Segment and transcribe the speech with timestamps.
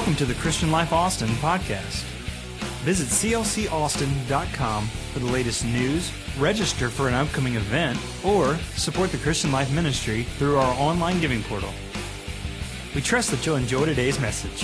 [0.00, 2.04] Welcome to the Christian Life Austin podcast.
[2.84, 9.52] Visit clcaustin.com for the latest news, register for an upcoming event, or support the Christian
[9.52, 11.68] Life Ministry through our online giving portal.
[12.94, 14.62] We trust that you'll enjoy today's message.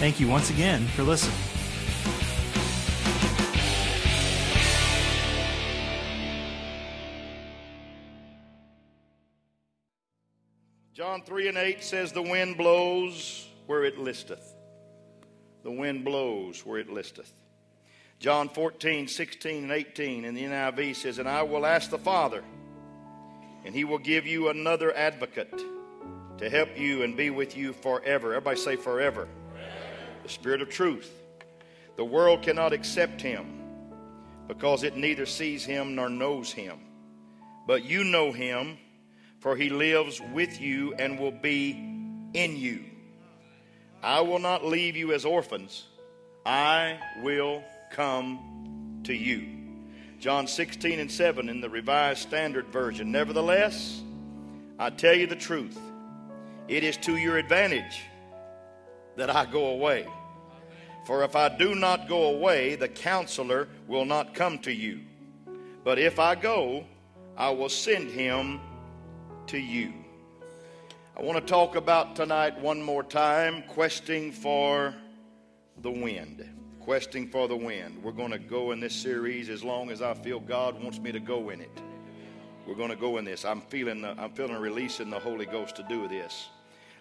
[0.00, 1.36] Thank you once again for listening.
[10.92, 14.54] John 3 and 8 says, The wind blows where it listeth.
[15.62, 17.32] The wind blows where it listeth.
[18.18, 22.44] John 14, 16, and 18 in the NIV says, And I will ask the Father,
[23.64, 25.62] and he will give you another advocate
[26.38, 28.34] to help you and be with you forever.
[28.34, 29.28] Everybody say forever.
[30.22, 31.10] The Spirit of truth.
[31.96, 33.60] The world cannot accept him
[34.48, 36.78] because it neither sees him nor knows him.
[37.66, 38.78] But you know him
[39.44, 41.72] for he lives with you and will be
[42.32, 42.82] in you.
[44.04, 45.84] I will not leave you as orphans,
[46.44, 49.48] I will come to you.
[50.20, 53.10] John 16 and 7 in the Revised Standard Version.
[53.10, 54.02] Nevertheless,
[54.78, 55.78] I tell you the truth,
[56.68, 58.02] it is to your advantage
[59.16, 60.06] that I go away.
[61.06, 65.00] For if I do not go away, the counselor will not come to you.
[65.82, 66.84] But if I go,
[67.38, 68.60] I will send him
[69.46, 70.03] to you.
[71.16, 74.92] I want to talk about tonight one more time questing for
[75.80, 76.44] the wind.
[76.80, 78.02] Questing for the wind.
[78.02, 81.12] We're going to go in this series as long as I feel God wants me
[81.12, 81.70] to go in it.
[82.66, 83.44] We're going to go in this.
[83.44, 86.48] I'm feeling the, I'm feeling a release in the Holy Ghost to do this.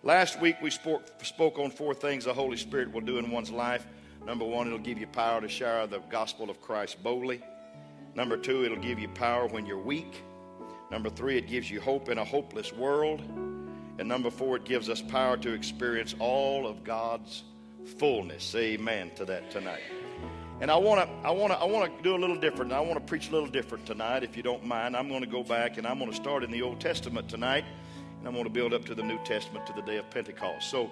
[0.03, 3.50] Last week we spoke, spoke on four things the Holy Spirit will do in one's
[3.50, 3.88] life.
[4.27, 7.42] Number one, it'll give you power to share the gospel of Christ boldly.
[8.14, 10.22] Number two, it'll give you power when you're weak.
[10.92, 13.23] Number three, it gives you hope in a hopeless world.
[13.99, 17.43] And number four, it gives us power to experience all of God's
[17.98, 18.55] fullness.
[18.55, 19.81] Amen to that tonight.
[20.61, 22.71] And I want to, I want to, I want to do a little different.
[22.71, 24.95] I want to preach a little different tonight, if you don't mind.
[24.95, 27.65] I'm going to go back and I'm going to start in the Old Testament tonight,
[28.20, 30.70] and I'm going to build up to the New Testament to the day of Pentecost.
[30.70, 30.89] So,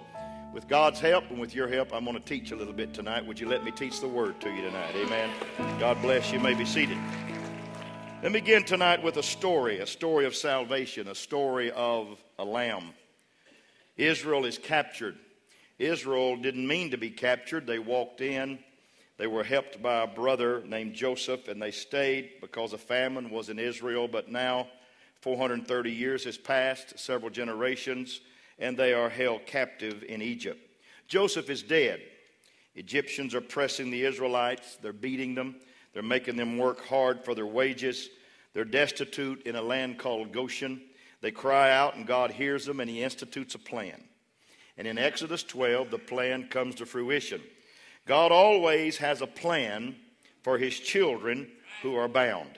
[0.52, 3.24] with God's help and with your help, I'm going to teach a little bit tonight.
[3.24, 4.94] Would you let me teach the Word to you tonight?
[4.94, 5.30] Amen.
[5.80, 6.36] God bless you.
[6.36, 6.98] you may be seated.
[8.22, 12.44] Let me begin tonight with a story, a story of salvation, a story of a
[12.44, 12.90] lamb.
[13.96, 15.16] Israel is captured.
[15.80, 17.66] Israel didn't mean to be captured.
[17.66, 18.60] They walked in.
[19.18, 23.48] They were helped by a brother named Joseph, and they stayed because a famine was
[23.48, 24.06] in Israel.
[24.06, 24.68] But now,
[25.22, 28.20] 430 years has passed, several generations,
[28.60, 30.60] and they are held captive in Egypt.
[31.08, 32.00] Joseph is dead.
[32.76, 35.56] Egyptians are pressing the Israelites, they're beating them.
[35.92, 38.08] They're making them work hard for their wages.
[38.54, 40.80] They're destitute in a land called Goshen.
[41.20, 44.02] They cry out, and God hears them, and He institutes a plan.
[44.76, 47.40] And in Exodus 12, the plan comes to fruition.
[48.06, 49.94] God always has a plan
[50.42, 51.48] for His children
[51.82, 52.50] who are bound.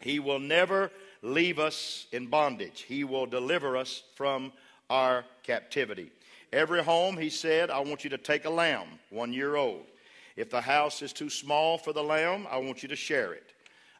[0.00, 0.90] He will never
[1.22, 4.52] leave us in bondage, He will deliver us from
[4.90, 6.10] our captivity.
[6.52, 9.86] Every home, He said, I want you to take a lamb, one year old.
[10.36, 13.52] If the house is too small for the lamb, I want you to share it.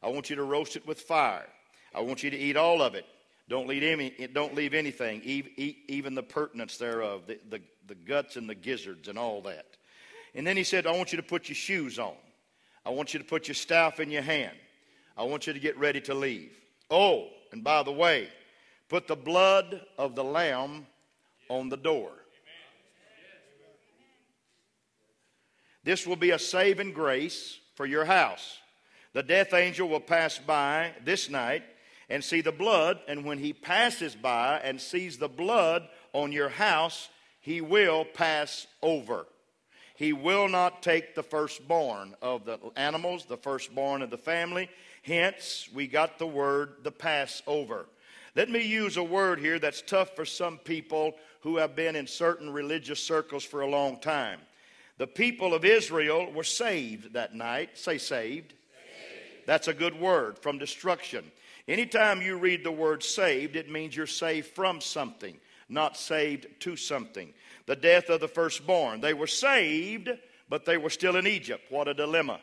[0.03, 1.49] I want you to roast it with fire.
[1.95, 3.07] I want you to eat all of it.
[3.49, 8.49] Don't leave, any, don't leave anything, even the purtenance thereof, the, the, the guts and
[8.49, 9.67] the gizzards and all that.
[10.35, 12.15] And then he said, I want you to put your shoes on.
[12.87, 14.57] I want you to put your staff in your hand.
[15.17, 16.53] I want you to get ready to leave.
[16.91, 18.29] Oh, and by the way,
[18.89, 20.87] put the blood of the lamb
[21.49, 22.11] on the door.
[25.85, 28.59] This will be a saving grace for your house.
[29.13, 31.63] The death angel will pass by this night
[32.09, 36.49] and see the blood, and when he passes by and sees the blood on your
[36.49, 37.09] house,
[37.41, 39.27] he will pass over.
[39.97, 44.69] He will not take the firstborn of the animals, the firstborn of the family.
[45.03, 47.87] Hence, we got the word the Passover.
[48.35, 52.07] Let me use a word here that's tough for some people who have been in
[52.07, 54.41] certain religious circles for a long time.
[54.99, 57.77] The people of Israel were saved that night.
[57.77, 58.53] Say saved.
[58.53, 59.47] saved.
[59.47, 61.25] That's a good word from destruction.
[61.67, 65.37] Anytime you read the word saved, it means you're saved from something,
[65.69, 67.33] not saved to something.
[67.67, 69.01] The death of the firstborn.
[69.01, 70.11] They were saved,
[70.49, 71.65] but they were still in Egypt.
[71.71, 72.39] What a dilemma.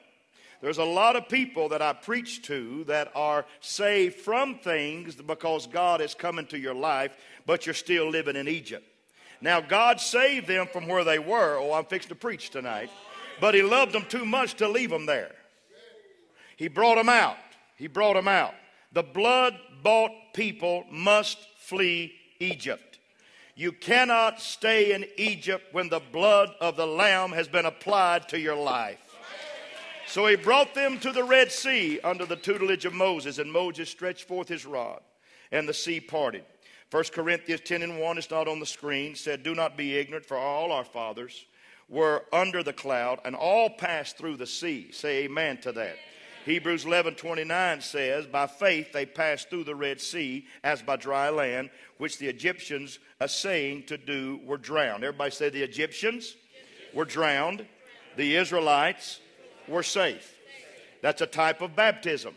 [0.62, 5.66] There's a lot of people that I preach to that are saved from things because
[5.68, 8.86] God has come into your life, but you're still living in Egypt.
[9.42, 11.58] Now, God saved them from where they were.
[11.58, 12.90] Oh, I'm fixing to preach tonight.
[13.40, 15.32] But He loved them too much to leave them there.
[16.58, 17.38] He brought them out.
[17.76, 18.54] He brought them out.
[18.94, 23.00] The blood bought people must flee Egypt.
[23.56, 28.40] You cannot stay in Egypt when the blood of the Lamb has been applied to
[28.40, 29.00] your life.
[30.08, 33.90] So he brought them to the Red Sea under the tutelage of Moses, and Moses
[33.90, 35.00] stretched forth his rod,
[35.52, 36.44] and the sea parted.
[36.92, 40.26] 1 Corinthians 10 and 1 is not on the screen, said, Do not be ignorant,
[40.26, 41.46] for all our fathers
[41.88, 44.92] were under the cloud, and all passed through the sea.
[44.92, 45.96] Say amen to that.
[46.44, 51.30] Hebrews 11 29 says, By faith they passed through the Red Sea as by dry
[51.30, 55.04] land, which the Egyptians, essaying to do, were drowned.
[55.06, 56.36] Everybody say the Egyptians
[56.94, 57.66] were drowned,
[58.18, 59.22] the Israelites
[59.68, 60.36] were safe.
[61.02, 62.34] That's a type of baptism.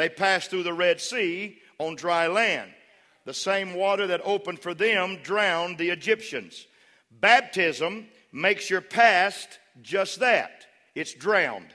[0.00, 2.70] They passed through the Red Sea on dry land.
[3.26, 6.66] The same water that opened for them drowned the Egyptians.
[7.10, 10.64] Baptism makes your past just that
[10.94, 11.74] it's drowned.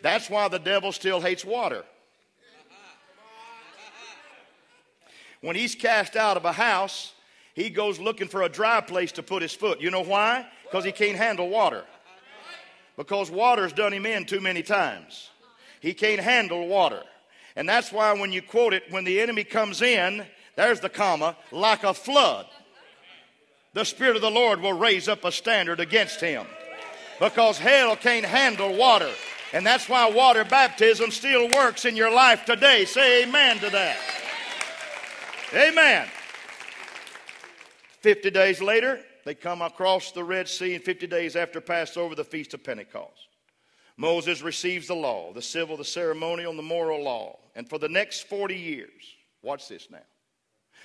[0.00, 1.84] That's why the devil still hates water.
[5.42, 7.12] When he's cast out of a house,
[7.52, 9.82] he goes looking for a dry place to put his foot.
[9.82, 10.46] You know why?
[10.62, 11.84] Because he can't handle water.
[12.98, 15.30] Because water's done him in too many times.
[15.80, 17.02] He can't handle water.
[17.56, 21.34] And that's why when you quote it, when the enemy comes in, there's the comma,
[21.50, 22.44] like a flood
[23.78, 26.46] the Spirit of the Lord will raise up a standard against him.
[27.20, 29.10] Because hell can't handle water.
[29.52, 32.84] And that's why water baptism still works in your life today.
[32.84, 33.96] Say amen to that.
[35.54, 36.08] Amen.
[38.00, 42.24] 50 days later, they come across the Red Sea, and 50 days after Passover, the
[42.24, 43.28] Feast of Pentecost.
[43.98, 47.38] Moses receives the law, the civil, the ceremonial, and the moral law.
[47.54, 49.02] And for the next 40 years,
[49.42, 49.98] watch this now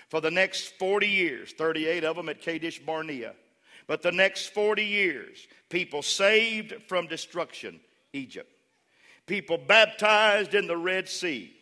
[0.10, 3.34] for the next 40 years, 38 of them at Kadesh Barnea.
[3.88, 7.80] But the next 40 years, people saved from destruction,
[8.12, 8.52] Egypt.
[9.26, 11.56] People baptized in the Red Sea,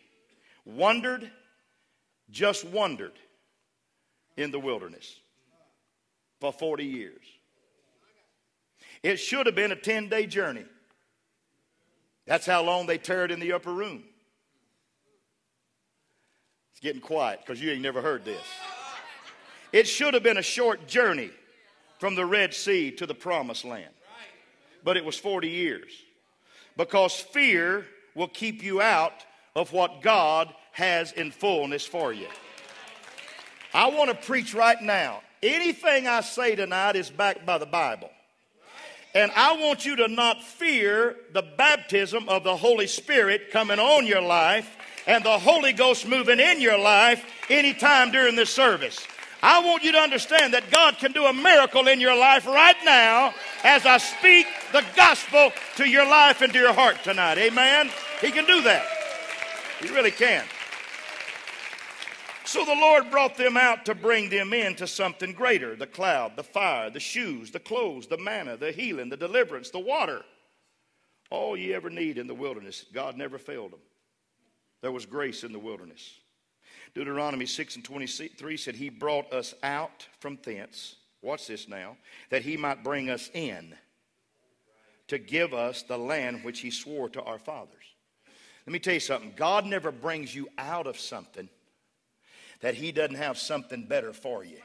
[0.64, 1.30] wandered,
[2.30, 3.18] just wandered
[4.36, 5.21] in the wilderness
[6.42, 7.22] for 40 years.
[9.04, 10.64] It should have been a 10 day journey.
[12.26, 14.02] That's how long they tarried in the upper room
[16.72, 18.42] It's getting quiet because you ain't never heard this.
[19.72, 21.30] It should have been a short journey
[22.00, 23.94] from the Red Sea to the promised land,
[24.82, 25.92] but it was 40 years
[26.76, 27.86] because fear
[28.16, 29.24] will keep you out
[29.54, 32.26] of what God has in fullness for you.
[33.72, 35.22] I want to preach right now.
[35.42, 38.10] Anything I say tonight is backed by the Bible.
[39.14, 44.06] And I want you to not fear the baptism of the Holy Spirit coming on
[44.06, 49.04] your life and the Holy Ghost moving in your life anytime during this service.
[49.42, 52.76] I want you to understand that God can do a miracle in your life right
[52.84, 53.34] now
[53.64, 57.38] as I speak the gospel to your life and to your heart tonight.
[57.38, 57.90] Amen?
[58.20, 58.86] He can do that.
[59.80, 60.44] He really can.
[62.52, 66.42] So the Lord brought them out to bring them into something greater the cloud, the
[66.42, 70.20] fire, the shoes, the clothes, the manna, the healing, the deliverance, the water.
[71.30, 73.80] All you ever need in the wilderness, God never failed them.
[74.82, 76.20] There was grace in the wilderness.
[76.94, 80.96] Deuteronomy 6 and 23 said, He brought us out from thence.
[81.22, 81.96] Watch this now.
[82.28, 83.74] That He might bring us in
[85.08, 87.94] to give us the land which He swore to our fathers.
[88.66, 91.48] Let me tell you something God never brings you out of something
[92.62, 94.58] that He doesn't have something better for you.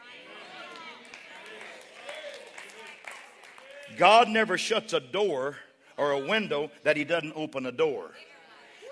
[3.97, 5.57] God never shuts a door
[5.97, 8.11] or a window that He doesn't open a door.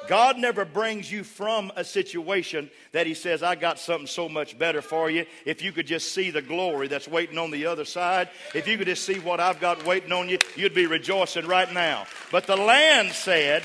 [0.08, 4.58] God never brings you from a situation that He says, I got something so much
[4.58, 5.26] better for you.
[5.46, 8.78] If you could just see the glory that's waiting on the other side, if you
[8.78, 12.06] could just see what I've got waiting on you, you'd be rejoicing right now.
[12.32, 13.64] But the land said,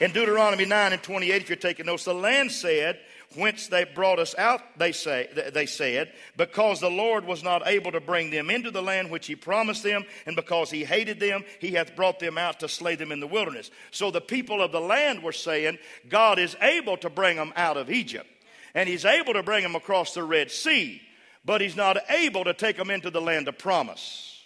[0.00, 2.98] in Deuteronomy 9 and 28, if you're taking notes, the land said,
[3.36, 7.92] whence they brought us out, they say they said, because the Lord was not able
[7.92, 11.44] to bring them into the land which he promised them, and because he hated them,
[11.60, 13.70] he hath brought them out to slay them in the wilderness.
[13.90, 17.76] So the people of the land were saying, God is able to bring them out
[17.76, 18.28] of Egypt,
[18.74, 21.00] and he's able to bring them across the Red Sea,
[21.44, 24.40] but he's not able to take them into the land of promise.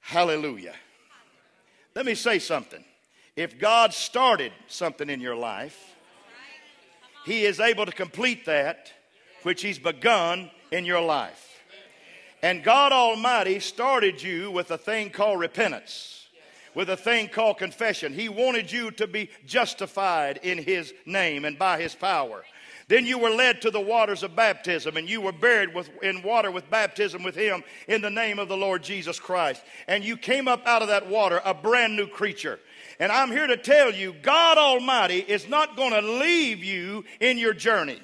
[0.00, 0.74] Hallelujah.
[1.94, 2.84] Let me say something.
[3.36, 5.93] If God started something in your life,
[7.24, 8.92] he is able to complete that
[9.42, 11.62] which He's begun in your life.
[12.42, 16.26] And God Almighty started you with a thing called repentance,
[16.74, 18.12] with a thing called confession.
[18.12, 22.44] He wanted you to be justified in His name and by His power.
[22.86, 26.22] Then you were led to the waters of baptism, and you were buried with, in
[26.22, 29.62] water with baptism with Him in the name of the Lord Jesus Christ.
[29.88, 32.60] And you came up out of that water a brand new creature.
[32.98, 37.38] And I'm here to tell you, God Almighty is not going to leave you in
[37.38, 38.00] your journey.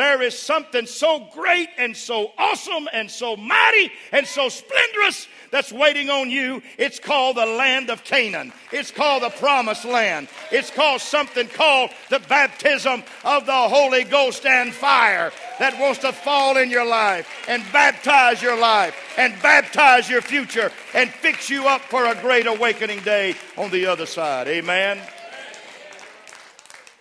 [0.00, 5.70] There is something so great and so awesome and so mighty and so splendorous that's
[5.70, 6.62] waiting on you.
[6.78, 8.50] It's called the land of Canaan.
[8.72, 10.28] It's called the promised land.
[10.50, 16.14] It's called something called the baptism of the Holy Ghost and fire that wants to
[16.14, 21.68] fall in your life and baptize your life and baptize your future and fix you
[21.68, 24.48] up for a great awakening day on the other side.
[24.48, 24.98] Amen.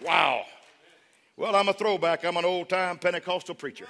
[0.06, 0.49] Wow.
[1.40, 2.26] Well, I'm a throwback.
[2.26, 3.88] I'm an old time Pentecostal preacher.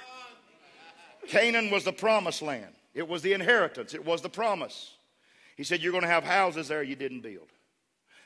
[1.26, 4.94] Canaan was the promised land, it was the inheritance, it was the promise.
[5.56, 7.48] He said, You're going to have houses there you didn't build.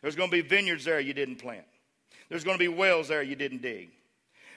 [0.02, 1.64] There's going to be vineyards there you didn't plant.
[2.28, 3.88] There's going to be wells there you didn't dig.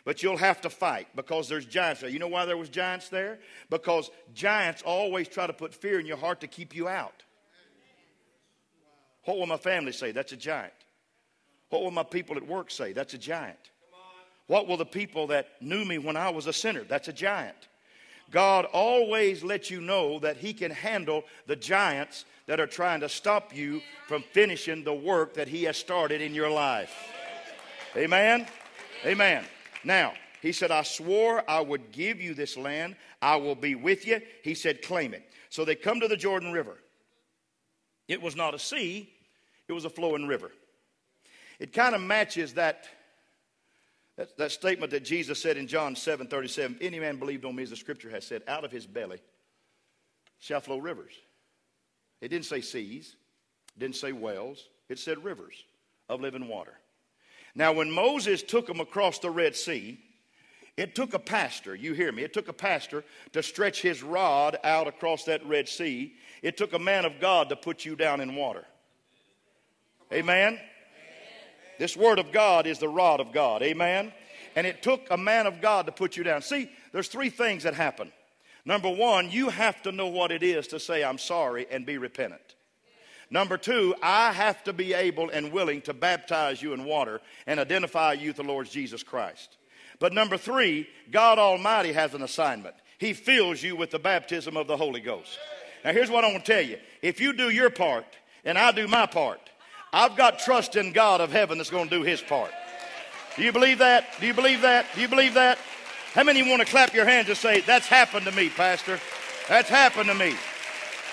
[0.04, 2.10] But you'll have to fight because there's giants there.
[2.10, 3.40] You know why there was giants there?
[3.70, 7.24] Because giants always try to put fear in your heart to keep you out.
[9.24, 10.12] What will my family say?
[10.12, 10.74] That's a giant.
[11.70, 12.92] What will my people at work say?
[12.92, 13.60] That's a giant.
[14.48, 16.84] What will the people that knew me when I was a sinner?
[16.84, 17.68] That's a giant.
[18.32, 23.10] God always lets you know that He can handle the giants that are trying to
[23.10, 26.94] stop you from finishing the work that He has started in your life.
[27.96, 28.48] Amen?
[29.06, 29.44] Amen.
[29.84, 32.96] Now, He said, I swore I would give you this land.
[33.22, 34.22] I will be with you.
[34.44, 35.24] He said, claim it.
[35.50, 36.78] So they come to the Jordan River.
[38.08, 39.10] It was not a sea,
[39.68, 40.52] it was a flowing river.
[41.60, 42.88] It kind of matches that
[44.18, 47.64] that, that statement that Jesus said in John 7 37, any man believed on me,
[47.64, 49.20] as the scripture has said, out of his belly
[50.40, 51.14] shall flow rivers.
[52.20, 53.16] It didn't say seas,
[53.78, 55.64] didn't say wells, it said rivers
[56.10, 56.74] of living water.
[57.54, 60.00] Now, when Moses took them across the Red Sea,
[60.78, 64.58] it took a pastor, you hear me, it took a pastor to stretch his rod
[64.64, 66.14] out across that Red Sea.
[66.44, 68.64] It took a man of God to put you down in water.
[70.14, 70.60] Amen?
[71.80, 73.62] This word of God is the rod of God.
[73.62, 74.12] Amen.
[74.56, 76.42] And it took a man of God to put you down.
[76.42, 78.12] See, there's three things that happen.
[78.66, 81.98] Number one, you have to know what it is to say, I'm sorry, and be
[81.98, 82.56] repentant.
[83.30, 87.60] Number two, I have to be able and willing to baptize you in water and
[87.60, 89.58] identify you with the Lord Jesus Christ.
[90.00, 92.76] But number three, God Almighty has an assignment.
[92.98, 95.38] He fills you with the baptism of the Holy Ghost.
[95.84, 98.06] Now, here's what I want to tell you if you do your part
[98.44, 99.40] and I do my part,
[99.94, 102.52] I've got trust in God of heaven that's going to do his part.
[103.36, 104.06] Do you believe that?
[104.20, 104.86] Do you believe that?
[104.96, 105.58] Do you believe that?
[106.14, 109.00] How many want to clap your hands and say, That's happened to me, Pastor?
[109.48, 110.36] That's happened to me.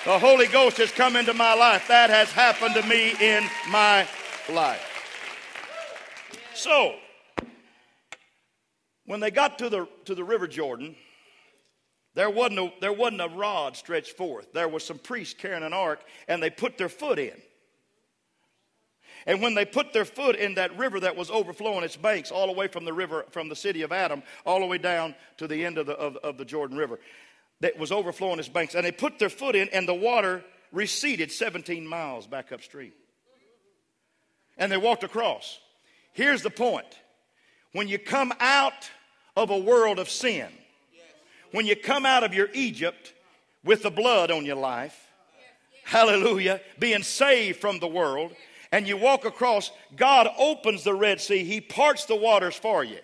[0.05, 1.89] The Holy Ghost has come into my life.
[1.89, 4.07] That has happened to me in my
[4.53, 4.91] life.
[6.55, 6.95] So,
[9.07, 10.97] when they got to the, to the River Jordan,
[12.15, 14.53] there wasn't, a, there wasn't a rod stretched forth.
[14.53, 17.35] There was some priests carrying an ark, and they put their foot in.
[19.27, 22.47] And when they put their foot in that river that was overflowing its banks, all
[22.47, 25.49] the way from the river, from the city of Adam, all the way down to
[25.49, 26.99] the end of the, of, of the Jordan River,
[27.61, 31.33] that was overflowing its banks, and they put their foot in, and the water receded
[31.33, 32.93] 17 miles back upstream.
[34.59, 35.59] And they walked across.
[36.13, 36.87] Here's the point
[37.73, 38.91] when you come out
[39.37, 40.49] of a world of sin,
[41.51, 43.15] when you come out of your Egypt
[43.65, 45.09] with the blood on your life,
[45.85, 48.33] hallelujah, being saved from the world,
[48.75, 52.99] and you walk across, God opens the Red Sea, He parts the waters for you.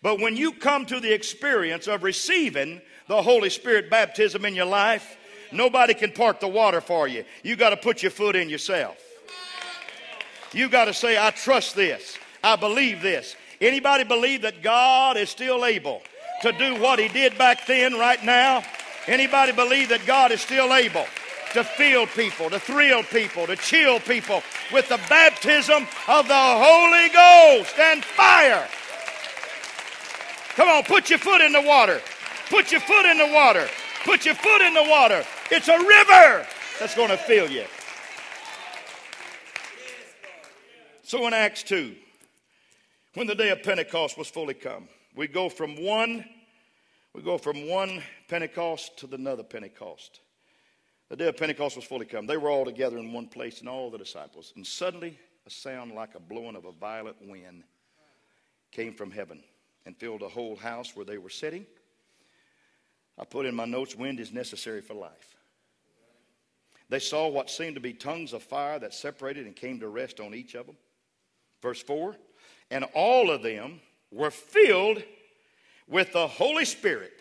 [0.00, 4.66] But when you come to the experience of receiving the Holy Spirit baptism in your
[4.66, 5.16] life,
[5.50, 7.24] nobody can part the water for you.
[7.42, 8.96] You got to put your foot in yourself.
[10.52, 12.16] You got to say, I trust this.
[12.44, 13.34] I believe this.
[13.60, 16.00] Anybody believe that God is still able
[16.42, 18.62] to do what he did back then right now?
[19.08, 21.06] Anybody believe that God is still able
[21.52, 27.08] to fill people, to thrill people, to chill people with the baptism of the Holy
[27.08, 28.68] Ghost and fire.
[30.56, 32.00] Come on, put your foot in the water.
[32.50, 33.68] Put your foot in the water.
[34.04, 35.24] Put your foot in the water.
[35.50, 36.46] It's a river
[36.80, 37.64] that's going to fill you.
[41.02, 41.94] So in Acts 2,
[43.14, 46.24] when the day of Pentecost was fully come, we go from one
[47.14, 50.20] we go from one Pentecost to another Pentecost.
[51.08, 52.26] The day of Pentecost was fully come.
[52.26, 54.52] They were all together in one place, and all the disciples.
[54.56, 57.64] And suddenly, a sound like a blowing of a violent wind
[58.70, 59.42] came from heaven
[59.86, 61.64] and filled the whole house where they were sitting.
[63.18, 65.36] I put in my notes wind is necessary for life.
[66.90, 70.20] They saw what seemed to be tongues of fire that separated and came to rest
[70.20, 70.76] on each of them.
[71.62, 72.16] Verse 4
[72.70, 73.80] And all of them
[74.12, 75.02] were filled
[75.86, 77.12] with the Holy Spirit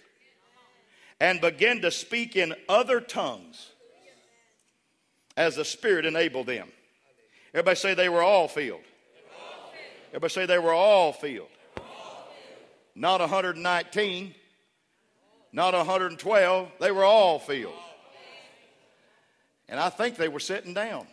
[1.20, 3.72] and began to speak in other tongues
[5.38, 6.68] as the Spirit enabled them.
[7.54, 8.82] Everybody say they were all filled.
[10.10, 11.48] Everybody say they were all filled.
[12.96, 14.34] Not 119,
[15.54, 16.72] not 112.
[16.80, 17.74] They were all filled.
[19.70, 21.06] And I think they were sitting down.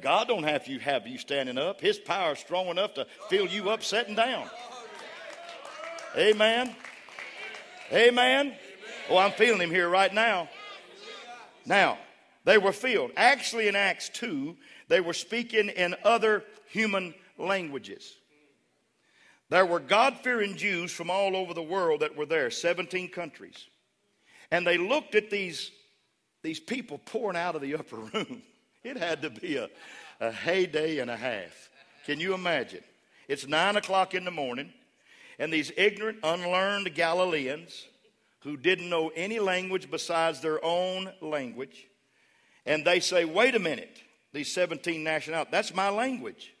[0.00, 1.80] God don't have you have you standing up.
[1.80, 4.48] His power is strong enough to fill you up sitting down.
[6.16, 6.74] Amen.
[7.92, 8.54] Amen.
[9.10, 10.48] Oh, I'm feeling him here right now.
[11.66, 11.98] Now,
[12.44, 13.10] they were filled.
[13.16, 14.56] Actually, in Acts 2,
[14.88, 18.14] they were speaking in other human languages.
[19.48, 23.66] There were God fearing Jews from all over the world that were there, 17 countries.
[24.50, 25.70] And they looked at these,
[26.42, 28.42] these people pouring out of the upper room.
[28.84, 29.68] It had to be a,
[30.20, 31.70] a heyday and a half.
[32.06, 32.82] Can you imagine?
[33.28, 34.72] It's nine o'clock in the morning,
[35.40, 37.86] and these ignorant, unlearned Galileans
[38.46, 41.88] who didn't know any language besides their own language,
[42.64, 44.00] and they say, Wait a minute,
[44.32, 46.54] these 17 nationalities, that's my language.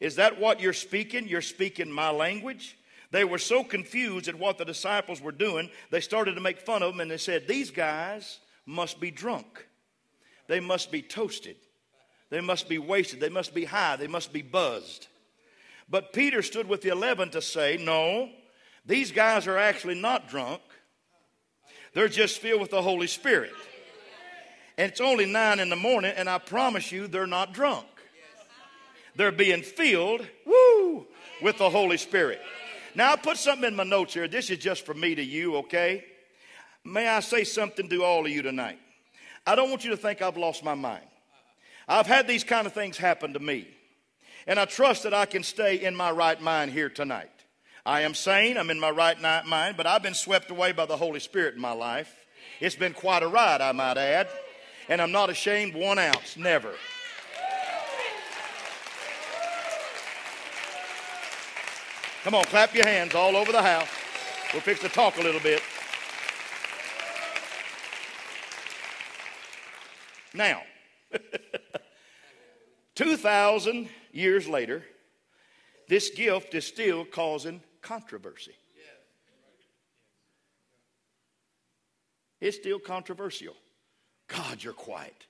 [0.00, 1.26] Is that what you're speaking?
[1.26, 2.76] You're speaking my language?
[3.10, 6.82] They were so confused at what the disciples were doing, they started to make fun
[6.82, 9.66] of them and they said, These guys must be drunk.
[10.46, 11.56] They must be toasted.
[12.28, 13.20] They must be wasted.
[13.20, 13.96] They must be high.
[13.96, 15.06] They must be buzzed.
[15.88, 18.28] But Peter stood with the eleven to say, No,
[18.84, 20.60] these guys are actually not drunk.
[21.94, 23.52] They're just filled with the Holy Spirit.
[24.76, 27.86] And it's only nine in the morning, and I promise you, they're not drunk.
[29.16, 31.06] They're being filled, woo,
[31.42, 32.40] with the Holy Spirit.
[32.94, 34.28] Now, I put something in my notes here.
[34.28, 36.04] This is just for me to you, okay?
[36.84, 38.78] May I say something to all of you tonight?
[39.46, 41.04] I don't want you to think I've lost my mind.
[41.88, 43.66] I've had these kind of things happen to me.
[44.46, 47.30] And I trust that I can stay in my right mind here tonight.
[47.88, 50.98] I am sane, I'm in my right mind, but I've been swept away by the
[50.98, 52.14] Holy Spirit in my life.
[52.60, 54.28] It's been quite a ride, I might add.
[54.90, 56.74] And I'm not ashamed one ounce, never.
[62.24, 63.88] Come on, clap your hands all over the house.
[64.52, 65.62] We'll fix the talk a little bit.
[70.34, 70.60] Now,
[72.96, 74.84] 2,000 years later,
[75.88, 78.54] this gift is still causing controversy.
[82.40, 83.54] It's still controversial.
[84.28, 85.26] God, you're quiet.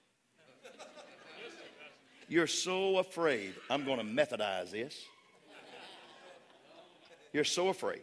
[2.28, 5.00] You're so afraid I'm going to methodize this.
[7.32, 8.02] You're so afraid.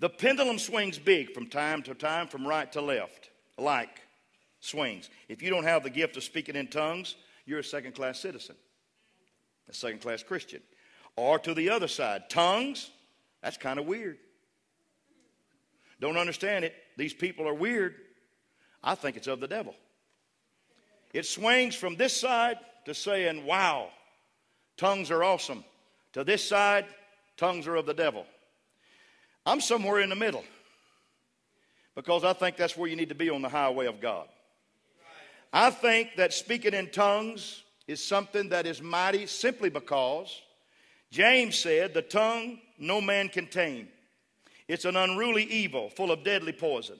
[0.00, 4.00] The pendulum swings big from time to time, from right to left, like
[4.58, 5.08] swings.
[5.28, 7.14] If you don't have the gift of speaking in tongues,
[7.46, 8.56] you're a second class citizen,
[9.68, 10.62] a second class Christian.
[11.16, 12.90] Or to the other side, tongues,
[13.44, 14.16] that's kind of weird.
[16.00, 16.74] Don't understand it.
[16.96, 17.94] These people are weird.
[18.82, 19.74] I think it's of the devil.
[21.12, 23.90] It swings from this side to saying, wow,
[24.78, 25.62] tongues are awesome.
[26.14, 26.86] To this side,
[27.36, 28.24] tongues are of the devil.
[29.44, 30.44] I'm somewhere in the middle
[31.94, 34.26] because I think that's where you need to be on the highway of God.
[35.52, 40.40] I think that speaking in tongues is something that is mighty simply because
[41.14, 43.86] James said, The tongue no man can tame.
[44.66, 46.96] It's an unruly evil full of deadly poison.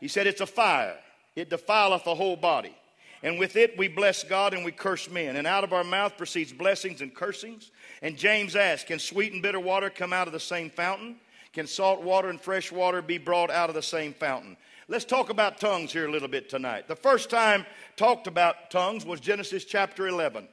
[0.00, 0.96] He said, It's a fire,
[1.36, 2.74] it defileth the whole body.
[3.22, 5.36] And with it we bless God and we curse men.
[5.36, 7.70] And out of our mouth proceeds blessings and cursings.
[8.00, 11.16] And James asked, Can sweet and bitter water come out of the same fountain?
[11.52, 14.56] Can salt water and fresh water be brought out of the same fountain?
[14.88, 16.88] Let's talk about tongues here a little bit tonight.
[16.88, 20.48] The first time talked about tongues was Genesis chapter 11,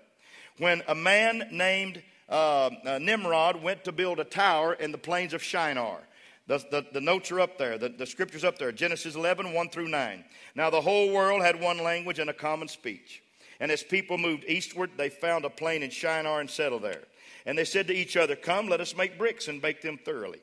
[0.57, 5.33] when a man named uh, uh, Nimrod went to build a tower in the plains
[5.33, 5.99] of Shinar.
[6.47, 9.69] The, the, the, notes are up there, the, the scripture's up there Genesis 11, 1
[9.69, 10.23] through 9.
[10.55, 13.21] Now the whole world had one language and a common speech.
[13.59, 17.03] And as people moved eastward, they found a plain in Shinar and settled there.
[17.45, 20.39] And they said to each other, Come, let us make bricks and bake them thoroughly.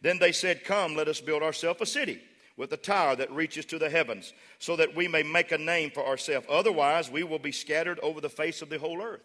[0.00, 2.20] Then they said, Come, let us build ourselves a city
[2.56, 5.90] with a tower that reaches to the heavens, so that we may make a name
[5.90, 6.46] for ourselves.
[6.50, 9.22] Otherwise, we will be scattered over the face of the whole earth.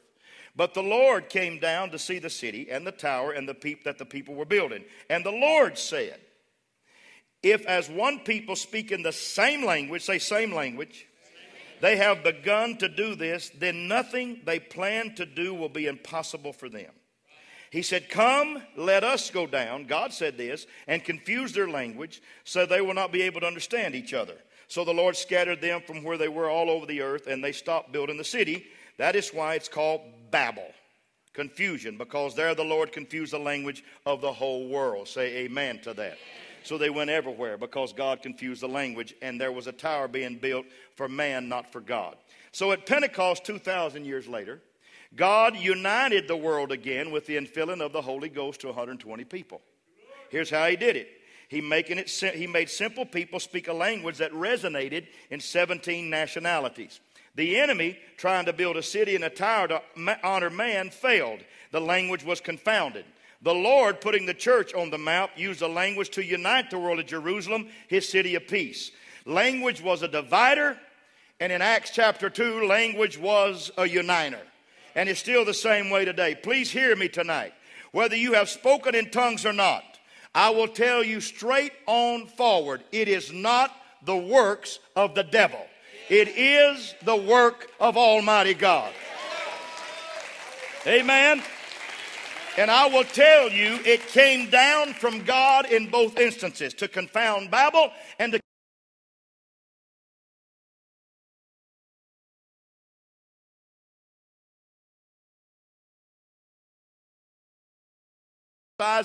[0.56, 3.84] But the Lord came down to see the city and the tower and the peop
[3.86, 4.84] that the people were building.
[5.10, 6.20] And the Lord said,
[7.42, 11.08] If as one people speak in the same language, say same language,
[11.80, 16.54] they have begun to do this, then nothing they plan to do will be impossible
[16.54, 16.92] for them.
[17.72, 19.86] He said, Come, let us go down.
[19.86, 23.96] God said this, and confuse their language so they will not be able to understand
[23.96, 24.36] each other.
[24.68, 27.52] So the Lord scattered them from where they were all over the earth, and they
[27.52, 28.68] stopped building the city.
[29.02, 30.72] That is why it's called Babel.
[31.34, 35.08] Confusion, because there the Lord confused the language of the whole world.
[35.08, 36.20] Say amen to that.
[36.62, 40.36] So they went everywhere because God confused the language, and there was a tower being
[40.36, 42.16] built for man, not for God.
[42.52, 44.62] So at Pentecost, 2,000 years later,
[45.16, 49.62] God united the world again with the infilling of the Holy Ghost to 120 people.
[50.30, 51.08] Here's how he did it.
[51.50, 57.00] He, making it, he made simple people speak a language that resonated in 17 nationalities.
[57.36, 59.82] The enemy, trying to build a city and a tower to
[60.24, 61.40] honor man, failed.
[61.72, 63.06] The language was confounded.
[63.42, 67.00] The Lord, putting the church on the mount, used a language to unite the world
[67.00, 68.92] of Jerusalem, his city of peace.
[69.26, 70.78] Language was a divider,
[71.40, 74.42] and in Acts chapter 2, language was a uniter
[74.96, 76.36] and it's still the same way today.
[76.36, 77.54] Please hear me tonight.
[77.92, 79.84] Whether you have spoken in tongues or not,
[80.34, 85.60] I will tell you straight on forward it is not the works of the devil,
[86.10, 88.94] it is the work of Almighty God.
[90.88, 91.42] Amen.
[92.58, 97.50] And I will tell you, it came down from God in both instances to confound
[97.50, 98.42] Babel and to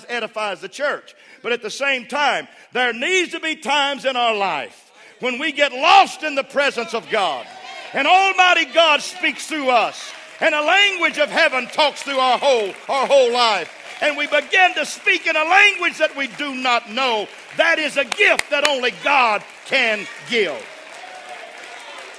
[0.09, 1.15] edifies, the church.
[1.43, 4.86] But at the same time, there needs to be times in our life
[5.21, 7.47] when we get lost in the presence of God
[7.93, 12.73] and Almighty God speaks through us and a language of heaven talks through our whole,
[12.89, 13.73] our whole life.
[14.03, 17.27] And we begin to speak in a language that we do not know.
[17.57, 20.63] That is a gift that only God can give.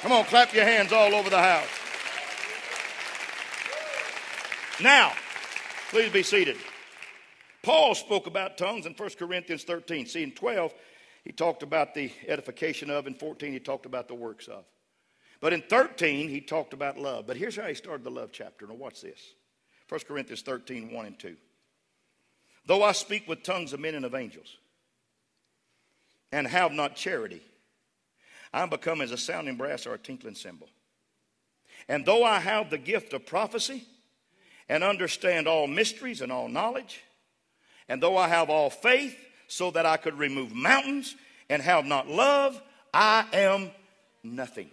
[0.02, 1.68] Come on, clap your hands all over the house.
[4.82, 5.12] Now,
[5.90, 6.58] please be seated.
[7.62, 10.06] Paul spoke about tongues in 1 Corinthians 13.
[10.06, 10.74] See, in 12,
[11.28, 13.06] he talked about the edification of.
[13.06, 14.64] In 14, he talked about the works of.
[15.42, 17.28] But in 13, he talked about love.
[17.28, 18.66] But here's how he started the love chapter.
[18.66, 19.20] Now, watch this
[19.90, 21.36] 1 Corinthians 13, 1 and 2.
[22.66, 24.56] Though I speak with tongues of men and of angels,
[26.32, 27.42] and have not charity,
[28.54, 30.70] I am become as a sounding brass or a tinkling cymbal.
[31.90, 33.84] And though I have the gift of prophecy,
[34.70, 37.04] and understand all mysteries and all knowledge,
[37.90, 41.16] and though I have all faith so that I could remove mountains
[41.50, 42.62] and have not love,
[42.94, 43.72] I am
[44.24, 44.70] nothing.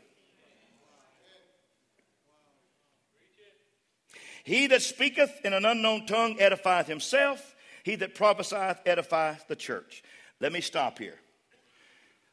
[4.44, 7.54] He that speaketh in an unknown tongue edifieth himself.
[7.82, 10.02] He that prophesieth edifieth the church.
[10.40, 11.18] Let me stop here.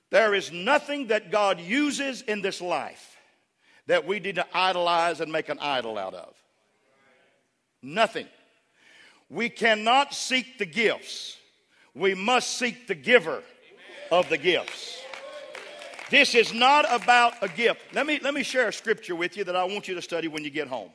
[0.09, 3.15] There is nothing that God uses in this life
[3.87, 6.35] that we need to idolize and make an idol out of.
[7.81, 8.27] Nothing.
[9.29, 11.37] We cannot seek the gifts.
[11.93, 13.43] We must seek the giver
[14.11, 15.01] of the gifts.
[16.09, 17.81] This is not about a gift.
[17.93, 20.27] Let me, let me share a scripture with you that I want you to study
[20.27, 20.89] when you get home.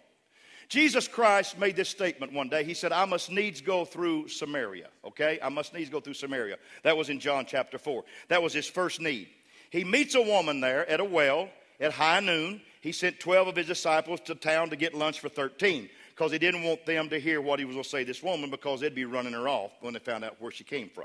[0.68, 2.64] Jesus Christ made this statement one day.
[2.64, 4.88] He said, I must needs go through Samaria.
[5.04, 5.38] Okay?
[5.42, 6.56] I must needs go through Samaria.
[6.82, 8.04] That was in John chapter 4.
[8.28, 9.28] That was his first need.
[9.70, 11.48] He meets a woman there at a well
[11.80, 12.60] at high noon.
[12.80, 16.38] He sent 12 of his disciples to town to get lunch for 13 because he
[16.38, 18.80] didn't want them to hear what he was going to say to this woman because
[18.80, 21.04] they'd be running her off when they found out where she came from.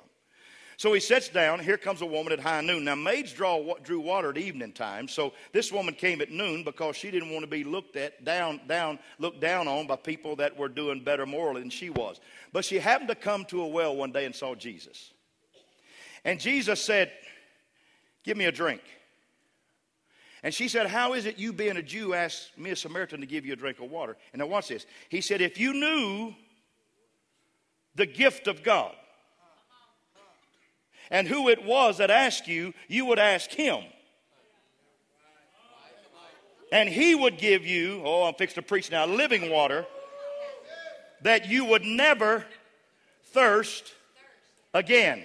[0.78, 1.60] So he sits down.
[1.60, 2.86] Here comes a woman at high noon.
[2.86, 5.08] Now, maids draw, drew water at evening time.
[5.08, 8.62] So this woman came at noon because she didn't want to be looked at, down,
[8.67, 12.19] down, looked down on by people that were doing better morally than she was.
[12.54, 15.12] But she happened to come to a well one day and saw Jesus.
[16.24, 17.12] And Jesus said,
[18.24, 18.82] Give me a drink.
[20.43, 23.27] And she said, How is it you, being a Jew, asked me, a Samaritan, to
[23.27, 24.17] give you a drink of water?
[24.34, 24.86] And now, watch this.
[25.10, 26.34] He said, If you knew
[27.95, 28.95] the gift of God
[31.10, 33.84] and who it was that asked you, you would ask him.
[36.71, 39.86] And he would give you, oh, I'm fixed to preach now, living water
[41.21, 42.45] that you would never
[43.25, 43.93] thirst
[44.73, 45.23] again.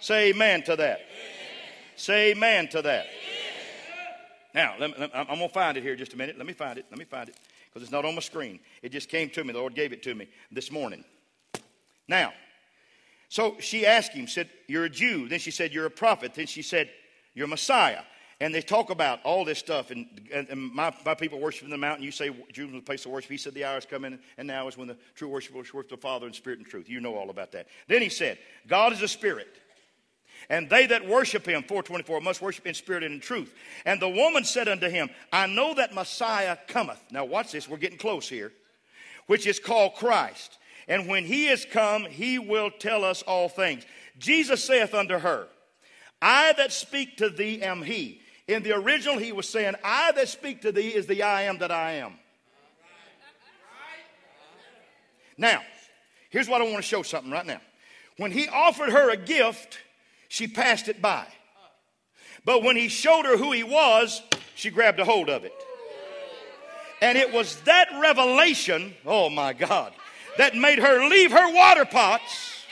[0.00, 1.00] Say amen to that.
[1.96, 3.06] Say amen to that.
[4.54, 6.36] Now, let let, I'm going to find it here just a minute.
[6.36, 6.86] Let me find it.
[6.90, 7.36] Let me find it
[7.66, 8.60] because it's not on my screen.
[8.82, 9.52] It just came to me.
[9.52, 11.04] The Lord gave it to me this morning.
[12.08, 12.32] Now,
[13.28, 15.28] so she asked him, said, You're a Jew.
[15.28, 16.34] Then she said, You're a prophet.
[16.34, 16.90] Then she said,
[17.34, 18.02] You're Messiah.
[18.40, 19.90] And they talk about all this stuff.
[19.90, 22.04] And, and, and my, my people worship in the mountain.
[22.04, 23.30] You say Jerusalem is a place of worship.
[23.30, 25.96] He said, The hour is coming, and now is when the true worshipers worship the
[25.96, 26.90] Father in spirit and truth.
[26.90, 27.68] You know all about that.
[27.88, 29.48] Then he said, God is a spirit.
[30.48, 33.54] And they that worship him, 424, must worship in spirit and in truth.
[33.84, 37.02] And the woman said unto him, I know that Messiah cometh.
[37.10, 38.52] Now watch this, we're getting close here.
[39.26, 40.58] Which is called Christ.
[40.88, 43.84] And when he is come, he will tell us all things.
[44.18, 45.48] Jesus saith unto her,
[46.20, 48.20] I that speak to thee am he.
[48.48, 51.58] In the original, he was saying, I that speak to thee is the I am
[51.58, 52.14] that I am.
[55.38, 55.62] Now,
[56.30, 57.60] here's what I want to show something right now.
[58.16, 59.78] When he offered her a gift,
[60.32, 61.26] she passed it by.
[62.46, 64.22] But when he showed her who he was,
[64.54, 65.52] she grabbed a hold of it.
[67.02, 69.92] And it was that revelation, oh my God,
[70.38, 72.64] that made her leave her water pots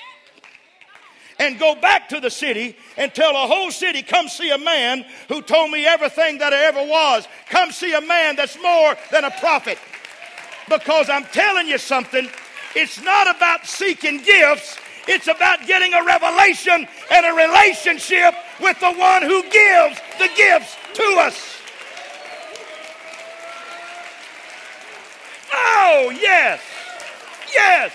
[1.38, 5.04] and go back to the city and tell the whole city, come see a man
[5.28, 7.28] who told me everything that I ever was.
[7.50, 9.76] Come see a man that's more than a prophet.
[10.66, 12.26] Because I'm telling you something,
[12.74, 18.92] it's not about seeking gifts, it's about getting a revelation and a relationship with the
[18.92, 21.56] one who gives the gifts to us.
[25.52, 26.60] Oh, yes.
[27.52, 27.92] Yes.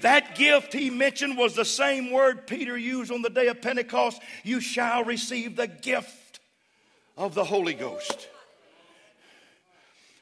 [0.00, 4.20] That gift he mentioned was the same word Peter used on the day of Pentecost.
[4.44, 6.40] You shall receive the gift
[7.16, 8.28] of the Holy Ghost.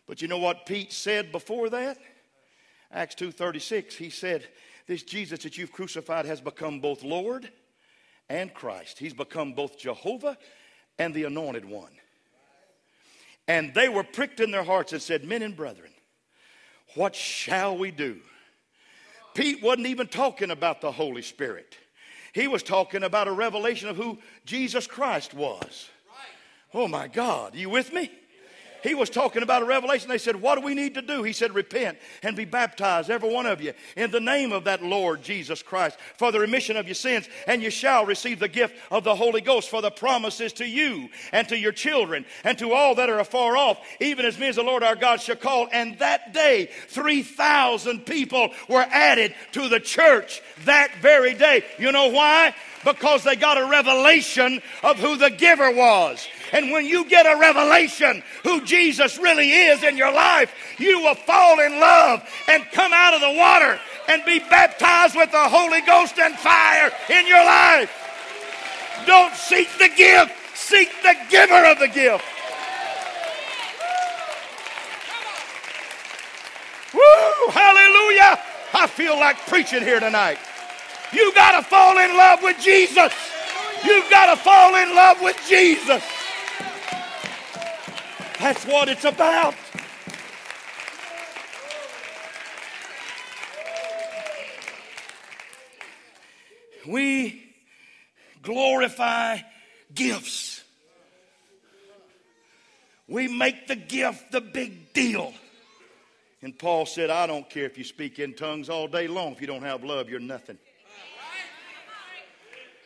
[0.06, 1.98] But you know what Pete said before that?
[2.90, 4.46] Acts 2:36 he said
[4.86, 7.50] this Jesus that you've crucified has become both Lord
[8.28, 8.98] and Christ.
[8.98, 10.36] He's become both Jehovah
[10.98, 11.92] and the anointed one.
[13.46, 15.90] And they were pricked in their hearts and said, Men and brethren,
[16.94, 18.20] what shall we do?
[19.34, 21.76] Pete wasn't even talking about the Holy Spirit.
[22.32, 25.88] He was talking about a revelation of who Jesus Christ was.
[26.72, 28.10] Oh my God, are you with me?
[28.84, 30.10] He was talking about a revelation.
[30.10, 31.22] They said, What do we need to do?
[31.22, 34.82] He said, Repent and be baptized, every one of you, in the name of that
[34.82, 38.76] Lord Jesus Christ, for the remission of your sins, and you shall receive the gift
[38.90, 42.74] of the Holy Ghost, for the promises to you and to your children and to
[42.74, 45.66] all that are afar off, even as me as the Lord our God shall call.
[45.72, 51.64] And that day, 3,000 people were added to the church that very day.
[51.78, 52.54] You know why?
[52.84, 56.28] Because they got a revelation of who the giver was.
[56.54, 61.16] And when you get a revelation who Jesus really is in your life, you will
[61.16, 65.80] fall in love and come out of the water and be baptized with the Holy
[65.80, 67.90] Ghost and fire in your life.
[69.04, 72.24] Don't seek the gift, seek the giver of the gift.
[76.94, 77.50] Woo!
[77.50, 78.38] Hallelujah!
[78.72, 80.38] I feel like preaching here tonight.
[81.12, 83.12] You got to fall in love with Jesus.
[83.84, 86.02] You've got to fall in love with Jesus.
[88.44, 89.54] That's what it's about.
[96.86, 97.42] We
[98.42, 99.38] glorify
[99.94, 100.62] gifts.
[103.08, 105.32] We make the gift the big deal.
[106.42, 109.32] And Paul said, I don't care if you speak in tongues all day long.
[109.32, 110.58] If you don't have love, you're nothing.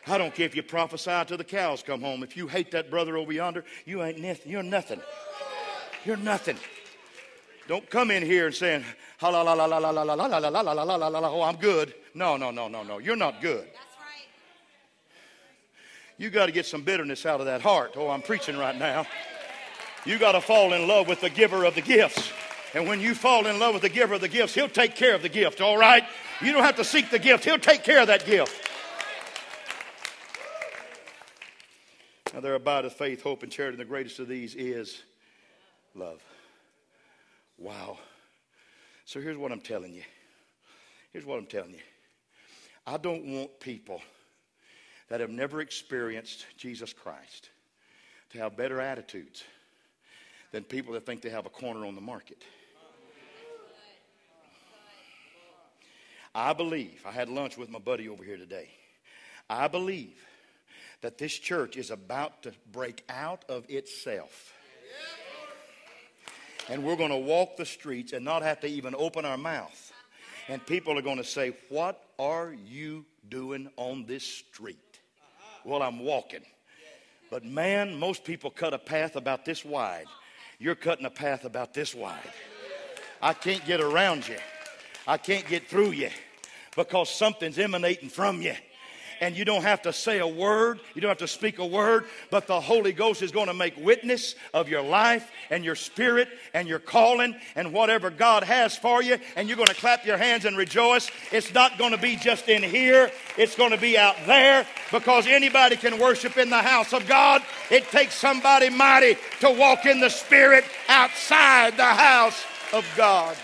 [0.07, 2.23] I don't care if you prophesy till the cows come home.
[2.23, 4.49] If you hate that brother over yonder, you ain't nothing.
[4.49, 5.01] You're nothing.
[6.05, 6.57] You're nothing.
[7.67, 8.83] Don't come in here and saying,
[9.21, 11.19] la la la la la la la la la la la la la la la
[11.19, 11.93] la oh, I'm good.
[12.13, 12.97] No, no, no, no, no.
[12.97, 13.65] You're not good.
[13.65, 14.27] That's right.
[16.17, 17.93] You got to get some bitterness out of that heart.
[17.95, 19.05] Oh, I'm preaching right now.
[20.05, 22.31] You got to fall in love with the giver of the gifts.
[22.73, 25.13] And when you fall in love with the giver of the gifts, he'll take care
[25.13, 26.03] of the gift, all right?
[26.41, 28.67] You don't have to seek the gift, he'll take care of that gift.
[32.33, 35.01] Now, there abideth faith, hope, and charity, and the greatest of these is
[35.99, 36.23] love.
[37.57, 37.97] Wow.
[39.05, 40.03] So here's what I'm telling you.
[41.11, 41.81] Here's what I'm telling you.
[42.87, 44.01] I don't want people
[45.09, 47.49] that have never experienced Jesus Christ
[48.31, 49.43] to have better attitudes
[50.51, 52.43] than people that think they have a corner on the market.
[56.33, 58.69] I believe, I had lunch with my buddy over here today.
[59.49, 60.15] I believe
[61.01, 64.53] that this church is about to break out of itself
[66.69, 69.91] and we're going to walk the streets and not have to even open our mouth.
[70.47, 74.99] And people are going to say, What are you doing on this street?
[75.65, 76.43] Well, I'm walking.
[77.29, 80.05] But man, most people cut a path about this wide.
[80.57, 82.19] You're cutting a path about this wide.
[83.21, 84.37] I can't get around you.
[85.07, 86.09] I can't get through you
[86.75, 88.55] because something's emanating from you
[89.21, 92.05] and you don't have to say a word, you don't have to speak a word,
[92.29, 96.29] but the Holy Ghost is going to make witness of your life and your spirit
[96.53, 100.17] and your calling and whatever God has for you, and you're going to clap your
[100.17, 101.09] hands and rejoice.
[101.31, 105.27] It's not going to be just in here, it's going to be out there because
[105.27, 107.41] anybody can worship in the house of God.
[107.69, 113.35] It takes somebody mighty to walk in the spirit outside the house of God.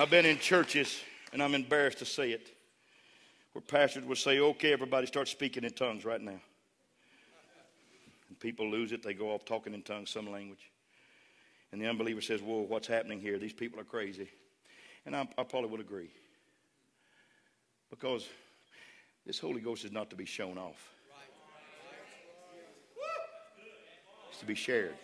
[0.00, 0.98] I've been in churches,
[1.30, 2.48] and I'm embarrassed to say it,
[3.52, 6.40] where pastors would say, okay, everybody start speaking in tongues right now.
[8.30, 9.02] And people lose it.
[9.02, 10.70] They go off talking in tongues, some language.
[11.70, 13.36] And the unbeliever says, whoa, what's happening here?
[13.36, 14.30] These people are crazy.
[15.04, 16.08] And I, I probably would agree.
[17.90, 18.26] Because
[19.26, 20.78] this Holy Ghost is not to be shown off,
[24.30, 24.94] it's to be shared.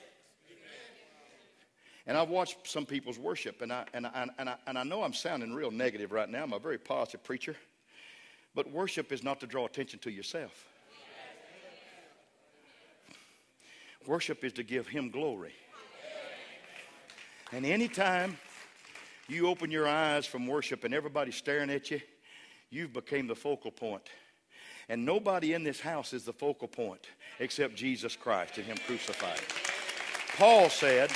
[2.07, 5.03] And I've watched some people's worship, and I, and, I, and, I, and I know
[5.03, 6.45] I'm sounding real negative right now.
[6.45, 7.57] I'm a very positive preacher.
[8.55, 10.65] But worship is not to draw attention to yourself,
[14.07, 15.53] worship is to give Him glory.
[17.53, 18.39] And anytime
[19.29, 22.01] you open your eyes from worship and everybody's staring at you,
[22.71, 24.03] you've become the focal point.
[24.89, 27.07] And nobody in this house is the focal point
[27.41, 29.41] except Jesus Christ and Him crucified.
[30.37, 31.11] Paul said,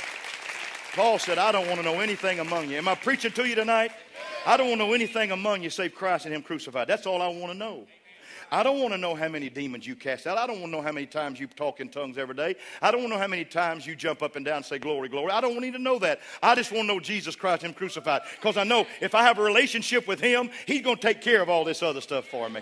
[0.93, 2.77] Paul said, I don't want to know anything among you.
[2.77, 3.91] Am I preaching to you tonight?
[4.45, 6.87] I don't want to know anything among you save Christ and Him crucified.
[6.87, 7.85] That's all I want to know.
[8.53, 10.37] I don't want to know how many demons you cast out.
[10.37, 12.55] I don't want to know how many times you talk in tongues every day.
[12.81, 14.77] I don't want to know how many times you jump up and down and say,
[14.77, 15.31] Glory, glory.
[15.31, 16.19] I don't need to know that.
[16.43, 18.23] I just want to know Jesus Christ Him crucified.
[18.35, 21.41] Because I know if I have a relationship with Him, He's going to take care
[21.41, 22.59] of all this other stuff for me.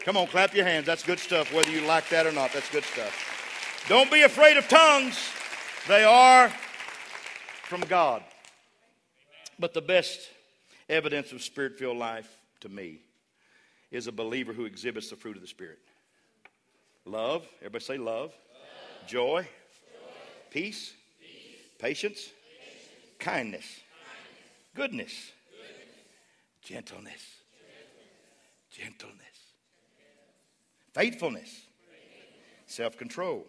[0.00, 0.86] Come on, clap your hands.
[0.86, 2.52] That's good stuff, whether you like that or not.
[2.52, 3.84] That's good stuff.
[3.88, 5.16] Don't be afraid of tongues,
[5.86, 6.50] they are
[7.70, 8.24] from God.
[9.56, 10.28] But the best
[10.88, 12.28] evidence of spirit filled life
[12.62, 12.98] to me
[13.92, 15.78] is a believer who exhibits the fruit of the Spirit
[17.06, 19.08] love, everybody say love, love.
[19.08, 19.46] Joy, joy,
[20.50, 21.30] peace, peace.
[21.78, 22.88] Patience, patience,
[23.20, 24.74] kindness, kindness.
[24.74, 25.32] Goodness,
[26.62, 27.22] goodness, gentleness,
[28.72, 29.38] gentleness, gentleness.
[30.92, 31.60] faithfulness,
[32.66, 33.46] self control.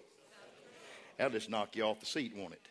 [1.18, 2.68] That'll just knock you off the seat, won't it?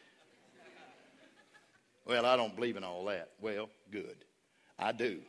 [2.11, 3.29] Well, I don't believe in all that.
[3.41, 4.17] Well, good.
[4.77, 5.21] I do.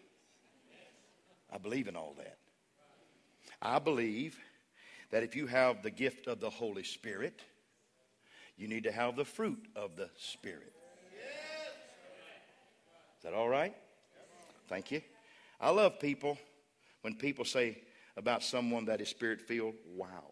[1.53, 2.39] I believe in all that.
[3.61, 4.35] I believe
[5.11, 7.39] that if you have the gift of the Holy Spirit,
[8.57, 10.73] you need to have the fruit of the Spirit.
[13.17, 13.75] Is that all right?
[14.67, 15.03] Thank you.
[15.59, 16.35] I love people
[17.03, 17.77] when people say
[18.17, 20.31] about someone that is spirit filled, wow.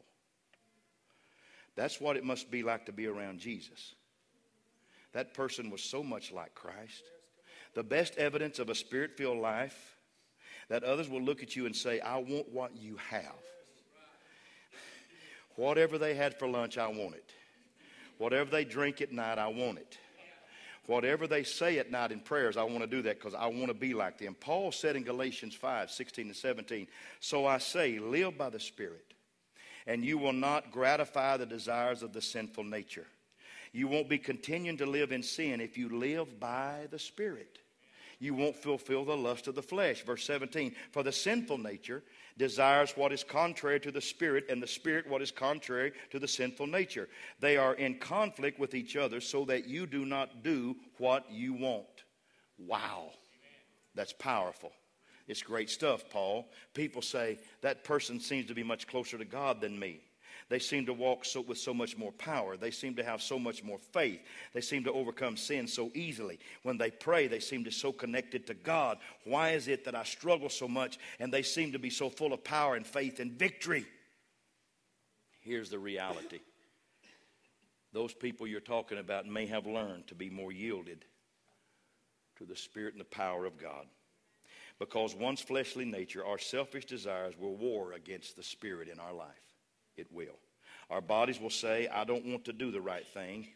[1.76, 3.94] That's what it must be like to be around Jesus.
[5.14, 7.04] That person was so much like Christ.
[7.74, 9.96] The best evidence of a spirit filled life
[10.70, 13.36] that others will look at you and say, I want what you have.
[15.56, 17.32] Whatever they had for lunch, I want it.
[18.18, 19.98] Whatever they drink at night, I want it.
[20.86, 23.68] Whatever they say at night in prayers, I want to do that because I want
[23.68, 24.36] to be like them.
[24.40, 26.88] Paul said in Galatians 5 16 and 17,
[27.20, 29.14] So I say, live by the Spirit,
[29.86, 33.06] and you will not gratify the desires of the sinful nature.
[33.72, 37.60] You won't be continuing to live in sin if you live by the Spirit
[38.20, 40.04] you won't fulfill the lust of the flesh.
[40.04, 42.04] Verse 17, for the sinful nature
[42.38, 46.28] desires what is contrary to the spirit, and the spirit what is contrary to the
[46.28, 47.08] sinful nature.
[47.40, 51.54] They are in conflict with each other so that you do not do what you
[51.54, 51.86] want.
[52.58, 53.12] Wow.
[53.96, 54.72] That's powerful.
[55.28, 56.50] It's great stuff, Paul.
[56.74, 60.02] People say that person seems to be much closer to God than me.
[60.50, 62.58] They seem to walk so, with so much more power.
[62.58, 64.20] They seem to have so much more faith.
[64.54, 66.40] They seem to overcome sin so easily.
[66.64, 68.98] When they pray, they seem to so connected to God.
[69.26, 72.34] Why is it that I struggle so much and they seem to be so full
[72.34, 73.86] of power and faith and victory?
[75.42, 76.40] Here's the reality
[77.92, 81.06] those people you're talking about may have learned to be more yielded
[82.38, 83.88] to the Spirit and the power of God.
[84.78, 89.49] Because one's fleshly nature, our selfish desires, will war against the Spirit in our life
[90.00, 90.38] it will.
[90.90, 93.48] Our bodies will say, I don't want to do the right thing.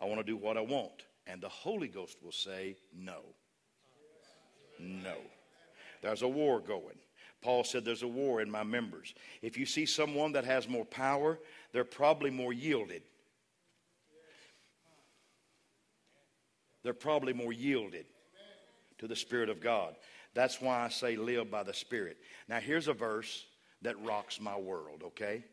[0.00, 1.04] I want to do what I want.
[1.26, 3.20] And the Holy Ghost will say, No.
[4.78, 5.16] No.
[6.02, 6.96] There's a war going.
[7.42, 9.14] Paul said, There's a war in my members.
[9.42, 11.38] If you see someone that has more power,
[11.72, 13.02] they're probably more yielded.
[16.82, 18.06] They're probably more yielded
[18.98, 19.96] to the Spirit of God.
[20.34, 22.16] That's why I say live by the Spirit.
[22.48, 23.44] Now, here's a verse
[23.82, 25.44] that rocks my world, okay?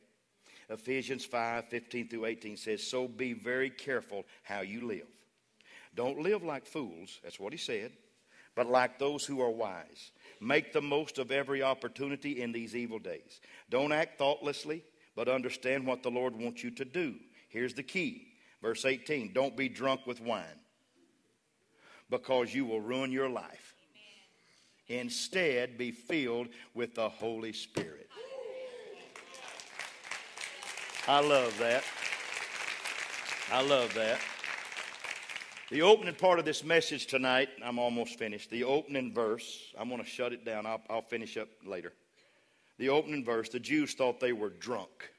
[0.69, 5.07] Ephesians 5 15 through 18 says, So be very careful how you live.
[5.95, 7.91] Don't live like fools, that's what he said,
[8.55, 10.11] but like those who are wise.
[10.39, 13.41] Make the most of every opportunity in these evil days.
[13.69, 14.83] Don't act thoughtlessly,
[15.15, 17.15] but understand what the Lord wants you to do.
[17.49, 18.27] Here's the key.
[18.61, 20.45] Verse 18 Don't be drunk with wine,
[22.09, 23.73] because you will ruin your life.
[24.89, 28.06] Instead, be filled with the Holy Spirit.
[31.09, 31.85] I love that.
[33.49, 34.19] I love that.
[35.69, 38.49] The opening part of this message tonight, I'm almost finished.
[38.49, 40.65] The opening verse, I'm going to shut it down.
[40.65, 41.93] I'll, I'll finish up later.
[42.77, 45.09] The opening verse, the Jews thought they were drunk.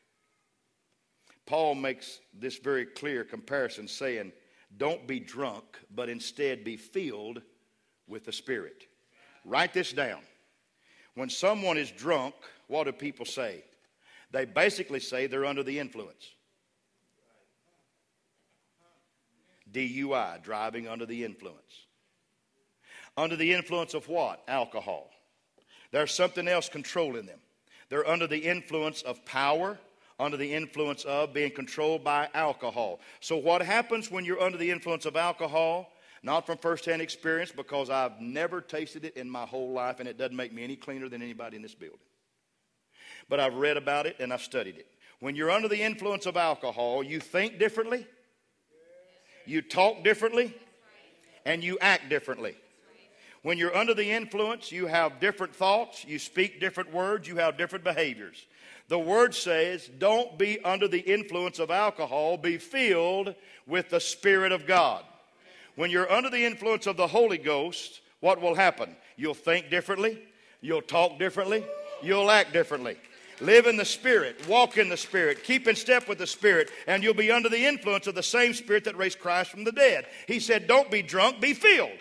[1.47, 4.32] Paul makes this very clear comparison, saying,
[4.76, 5.64] Don't be drunk,
[5.95, 7.41] but instead be filled
[8.07, 8.84] with the Spirit.
[9.47, 10.20] Write this down.
[11.14, 12.34] When someone is drunk,
[12.66, 13.64] what do people say?
[14.30, 16.30] They basically say they're under the influence.
[19.72, 21.86] DUI, driving under the influence.
[23.16, 24.42] Under the influence of what?
[24.48, 25.10] Alcohol.
[25.90, 27.40] There's something else controlling them.
[27.88, 29.78] They're under the influence of power,
[30.20, 33.00] under the influence of being controlled by alcohol.
[33.20, 35.90] So, what happens when you're under the influence of alcohol?
[36.22, 40.18] Not from firsthand experience, because I've never tasted it in my whole life, and it
[40.18, 42.00] doesn't make me any cleaner than anybody in this building.
[43.28, 44.86] But I've read about it and I've studied it.
[45.20, 48.06] When you're under the influence of alcohol, you think differently,
[49.46, 50.54] you talk differently,
[51.44, 52.54] and you act differently.
[53.42, 57.56] When you're under the influence, you have different thoughts, you speak different words, you have
[57.56, 58.46] different behaviors.
[58.88, 63.34] The word says, don't be under the influence of alcohol, be filled
[63.66, 65.04] with the Spirit of God.
[65.76, 68.96] When you're under the influence of the Holy Ghost, what will happen?
[69.16, 70.18] You'll think differently,
[70.60, 71.64] you'll talk differently,
[72.02, 72.96] you'll act differently.
[73.41, 77.03] Live in the Spirit, walk in the Spirit, keep in step with the Spirit, and
[77.03, 80.07] you'll be under the influence of the same Spirit that raised Christ from the dead.
[80.26, 81.99] He said, Don't be drunk, be filled.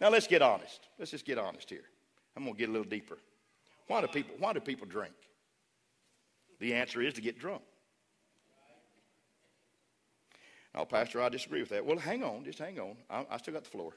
[0.00, 0.80] Now let's get honest.
[0.98, 1.84] Let's just get honest here.
[2.36, 3.18] I'm going to get a little deeper.
[3.86, 5.14] Why do people, why do people drink?
[6.58, 7.62] The answer is to get drunk.
[10.74, 11.84] Now, Pastor, I disagree with that.
[11.84, 12.96] Well, hang on, just hang on.
[13.10, 13.92] I, I still got the floor.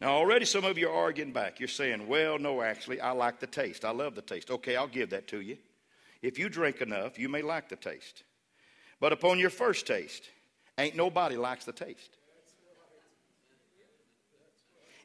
[0.00, 1.60] Now, already some of you are arguing back.
[1.60, 3.84] You're saying, well, no, actually, I like the taste.
[3.84, 4.50] I love the taste.
[4.50, 5.56] Okay, I'll give that to you.
[6.20, 8.24] If you drink enough, you may like the taste.
[9.00, 10.28] But upon your first taste,
[10.78, 12.16] Ain't nobody likes the taste.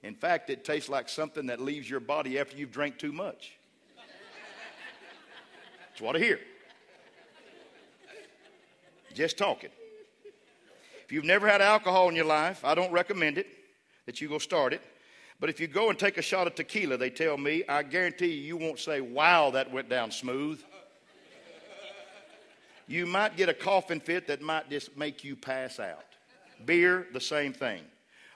[0.02, 3.58] In fact, it tastes like something that leaves your body after you've drank too much.
[5.90, 6.40] That's what I hear.
[9.14, 9.72] Just talking.
[11.04, 13.48] If you've never had alcohol in your life, I don't recommend it
[14.10, 14.82] that you go start it.
[15.39, 18.34] But if you go and take a shot of tequila, they tell me, I guarantee
[18.34, 20.60] you, you won't say, wow, that went down smooth
[22.89, 26.03] you might get a coughing fit that might just make you pass out.
[26.66, 27.84] Beer, the same thing.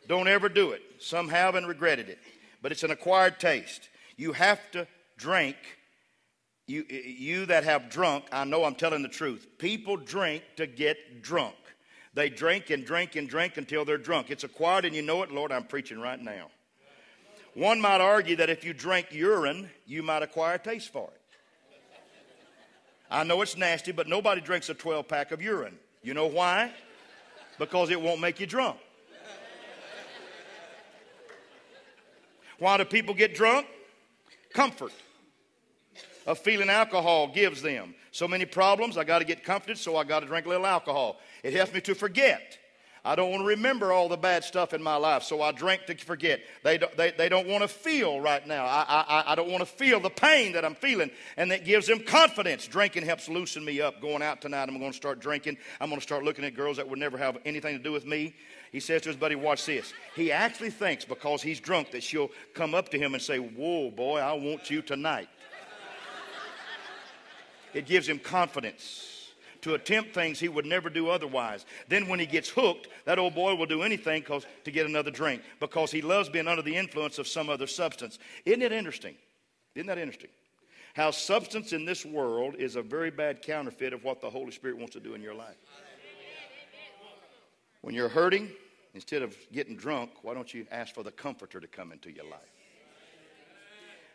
[0.08, 0.82] Don't ever do it.
[1.00, 2.20] Some have and regretted it,
[2.62, 3.90] but it's an acquired taste.
[4.16, 5.58] You have to drink.
[6.68, 9.48] You, you that have drunk, I know I'm telling the truth.
[9.58, 11.56] People drink to get drunk.
[12.14, 14.30] They drink and drink and drink until they're drunk.
[14.30, 15.32] It's acquired and you know it.
[15.32, 16.50] Lord, I'm preaching right now.
[17.56, 21.22] One might argue that if you drink urine, you might acquire a taste for it.
[23.10, 25.78] I know it's nasty, but nobody drinks a 12 pack of urine.
[26.02, 26.72] You know why?
[27.60, 28.78] Because it won't make you drunk.
[32.58, 33.68] Why do people get drunk?
[34.54, 34.94] Comfort.
[36.28, 37.96] A feeling alcohol gives them.
[38.12, 40.66] So many problems, I got to get comforted, so I got to drink a little
[40.66, 41.20] alcohol.
[41.44, 42.60] It helps me to forget.
[43.06, 45.88] I don't want to remember all the bad stuff in my life, so I drink
[45.88, 46.40] to forget.
[46.64, 48.66] They don't, they, they don't want to feel right now.
[48.66, 51.86] I, I, I don't want to feel the pain that I'm feeling, and that gives
[51.86, 52.66] them confidence.
[52.66, 54.00] Drinking helps loosen me up.
[54.00, 55.58] Going out tonight, I'm going to start drinking.
[55.82, 58.06] I'm going to start looking at girls that would never have anything to do with
[58.06, 58.36] me.
[58.72, 59.94] He says to his buddy, Watch this.
[60.16, 63.92] He actually thinks because he's drunk that she'll come up to him and say, Whoa,
[63.92, 65.28] boy, I want you tonight.
[67.74, 71.66] It gives him confidence to attempt things he would never do otherwise.
[71.88, 75.10] Then, when he gets hooked, that old boy will do anything cause, to get another
[75.10, 78.20] drink because he loves being under the influence of some other substance.
[78.46, 79.16] Isn't it interesting?
[79.74, 80.30] Isn't that interesting?
[80.94, 84.78] How substance in this world is a very bad counterfeit of what the Holy Spirit
[84.78, 85.58] wants to do in your life.
[87.82, 88.50] When you're hurting,
[88.94, 92.26] instead of getting drunk, why don't you ask for the Comforter to come into your
[92.26, 92.40] life?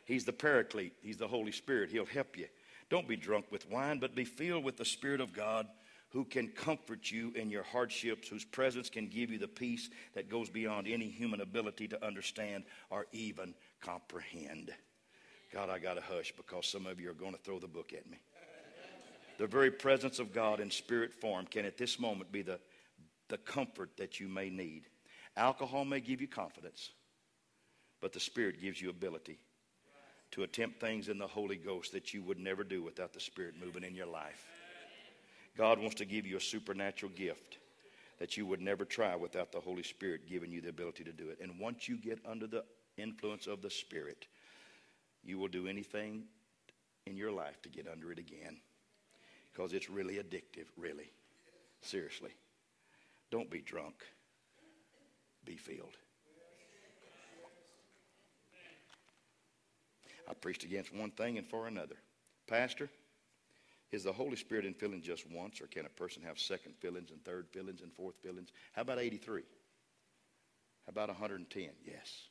[0.05, 1.91] He's the Paraclete, He's the Holy Spirit.
[1.91, 2.47] He'll help you.
[2.91, 5.67] Don't be drunk with wine, but be filled with the Spirit of God
[6.11, 10.31] who can comfort you in your hardships, whose presence can give you the peace that
[10.31, 14.73] goes beyond any human ability to understand or even comprehend.
[15.53, 17.93] God, I got to hush because some of you are going to throw the book
[17.93, 18.19] at me.
[19.39, 22.59] The very presence of God in spirit form can at this moment be the,
[23.29, 24.85] the comfort that you may need.
[25.37, 26.91] Alcohol may give you confidence,
[28.01, 29.39] but the Spirit gives you ability
[30.33, 33.55] to attempt things in the Holy Ghost that you would never do without the Spirit
[33.63, 34.45] moving in your life.
[35.57, 37.59] God wants to give you a supernatural gift
[38.19, 41.31] that you would never try without the Holy Spirit giving you the ability to do
[41.31, 41.39] it.
[41.41, 42.65] And once you get under the
[42.97, 44.27] influence of the Spirit,
[45.25, 46.25] you will do anything
[47.07, 48.59] in your life to get under it again
[49.53, 51.11] because it's really addictive, really.
[51.81, 52.31] Seriously.
[53.31, 54.05] Don't be drunk,
[55.45, 55.97] be filled.
[60.29, 61.97] I preached against one thing and for another.
[62.47, 62.91] Pastor,
[63.91, 67.25] is the Holy Spirit in just once, or can a person have second fillings and
[67.25, 68.51] third fillings and fourth fillings?
[68.73, 69.41] How about 83?
[69.41, 71.71] How about 110?
[71.85, 72.29] Yes.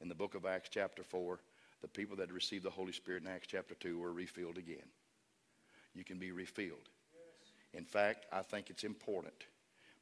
[0.00, 1.38] in the book of Acts, chapter 4,
[1.82, 4.88] the people that received the Holy Spirit in Acts chapter 2 were refilled again.
[5.94, 6.88] You can be refilled.
[7.74, 9.34] In fact, I think it's important.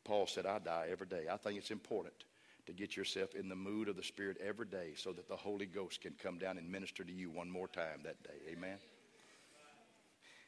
[0.05, 1.27] Paul said, I die every day.
[1.31, 2.15] I think it's important
[2.71, 5.67] to get yourself in the mood of the Spirit every day so that the Holy
[5.67, 8.53] Ghost can come down and minister to you one more time that day.
[8.53, 8.79] Amen.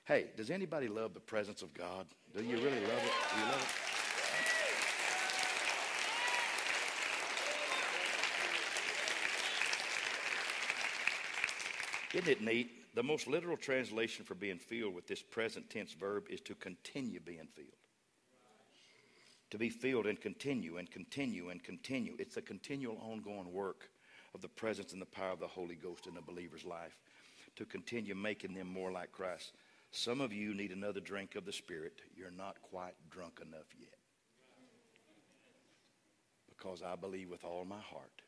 [0.05, 2.07] Hey, does anybody love the presence of God?
[2.37, 3.13] Do you really love it?
[3.35, 3.77] Do you love
[12.15, 12.19] it?
[12.19, 12.71] Isn't it neat?
[12.95, 17.19] The most literal translation for being filled with this present tense verb is to continue
[17.19, 17.82] being filled.
[19.53, 22.17] To be filled and continue and continue and continue.
[22.19, 23.91] It's a continual ongoing work
[24.35, 26.97] of the presence and the power of the Holy Ghost in a believer's life
[27.57, 29.53] to continue making them more like Christ.
[29.91, 32.01] Some of you need another drink of the Spirit.
[32.17, 33.93] You're not quite drunk enough yet.
[36.49, 38.23] Because I believe with all my heart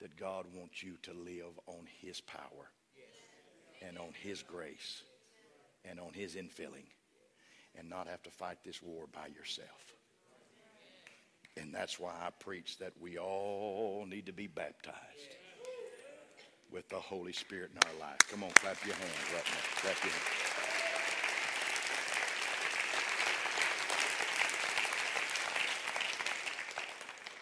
[0.00, 2.70] that God wants you to live on His power
[3.82, 5.02] and on His grace
[5.84, 6.86] and on His infilling
[7.76, 9.96] and not have to fight this war by yourself.
[11.56, 14.98] And that's why I preach that we all need to be baptized
[16.72, 18.18] with the Holy Spirit in our life.
[18.28, 19.80] Come on, clap your hands right now.
[19.80, 20.44] Clap your hands.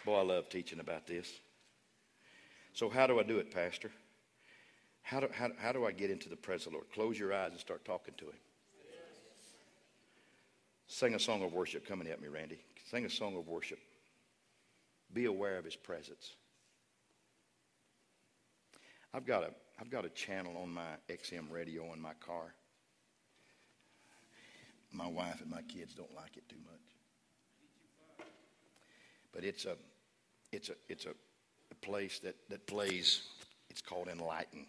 [0.05, 1.33] Boy, I love teaching about this.
[2.75, 3.91] So, how do I do it, Pastor?
[5.03, 6.91] How do, how, how do I get into the presence of the Lord?
[6.93, 8.39] Close your eyes and start talking to Him.
[10.87, 11.87] Sing a song of worship.
[11.87, 12.59] Coming at me, Randy.
[12.91, 13.79] Sing a song of worship.
[15.13, 16.35] Be aware of His presence.
[19.15, 19.51] I've got a,
[19.81, 22.55] I've got a channel on my XM radio in my car.
[24.91, 28.27] My wife and my kids don't like it too much.
[29.33, 29.77] But it's a,
[30.51, 31.11] it's a, it's a,
[31.71, 33.23] a place that, that plays,
[33.71, 34.67] it's called Enlighten.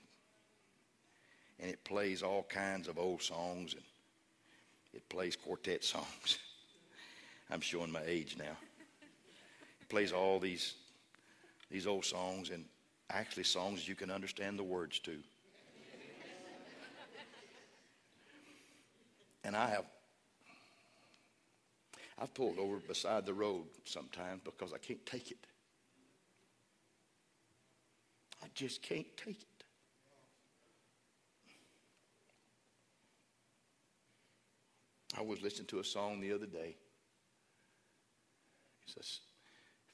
[1.60, 3.84] And it plays all kinds of old songs and
[4.94, 6.38] it plays quartet songs.
[7.50, 8.58] I'm showing my age now.
[9.94, 10.74] Plays all these,
[11.70, 12.66] these old songs and
[13.12, 15.20] actually songs you can understand the words to.
[19.44, 19.86] And I have
[22.20, 25.46] I've pulled over beside the road sometimes because I can't take it.
[28.41, 29.64] I just can't take it.
[35.16, 36.78] I was listening to a song the other day.
[38.88, 39.20] It says,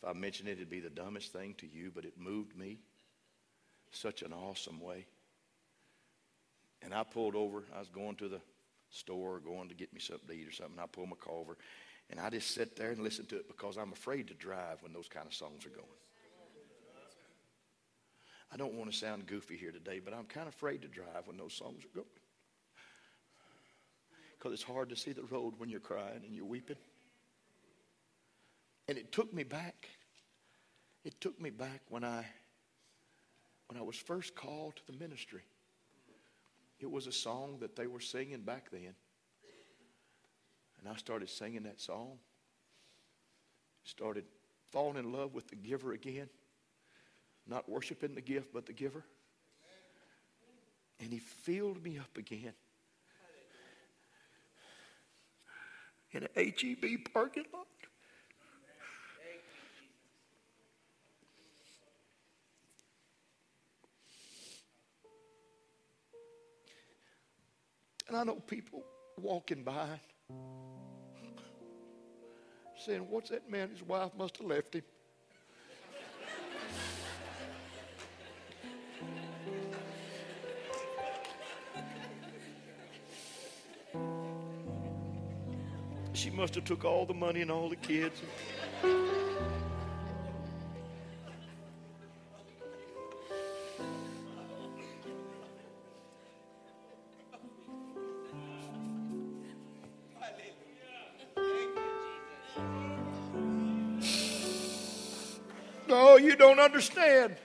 [0.02, 2.80] if I mention it, it'd be the dumbest thing to you, but it moved me
[3.92, 5.06] such an awesome way.
[6.82, 7.64] And I pulled over.
[7.76, 8.42] I was going to the
[8.90, 10.80] store, going to get me something to eat or something.
[10.80, 11.58] I pulled my car over,
[12.10, 14.94] and I just sit there and listen to it because I'm afraid to drive when
[14.94, 15.88] those kind of songs are going.
[18.52, 21.28] I don't want to sound goofy here today, but I'm kind of afraid to drive
[21.28, 22.08] when those songs are going.
[24.38, 26.78] Because it's hard to see the road when you're crying and you're weeping.
[28.90, 29.88] And it took me back.
[31.06, 32.26] It took me back when I
[33.68, 35.44] when I was first called to the ministry.
[36.80, 38.96] It was a song that they were singing back then.
[40.80, 42.18] And I started singing that song.
[43.84, 44.26] Started
[44.72, 46.28] falling in love with the giver again.
[47.46, 49.04] Not worshiping the gift, but the giver.
[51.00, 52.54] And he filled me up again.
[56.12, 57.68] In an HEB parking lot.
[68.10, 68.84] And I know people
[69.22, 69.88] walking by
[72.76, 73.70] saying, What's that man?
[73.70, 74.82] His wife must have left him.
[86.14, 88.22] she must have took all the money and all the kids.
[106.80, 107.36] Understand.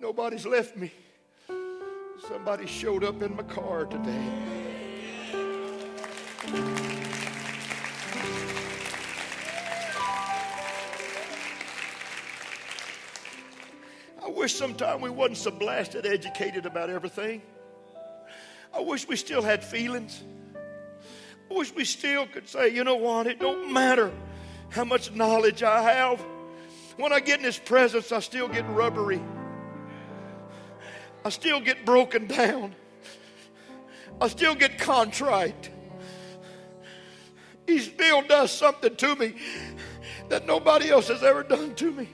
[0.00, 0.92] Nobody's left me.
[2.28, 4.30] Somebody showed up in my car today.
[14.24, 17.42] I wish sometime we wasn't so blasted educated about everything.
[18.72, 20.22] I wish we still had feelings.
[21.50, 24.12] I wish we still could say, you know what, it don't matter
[24.68, 26.24] how much knowledge I have.
[27.00, 29.22] When I get in His presence, I still get rubbery.
[31.24, 32.74] I still get broken down.
[34.20, 35.70] I still get contrite.
[37.66, 39.34] He still does something to me
[40.28, 42.08] that nobody else has ever done to me.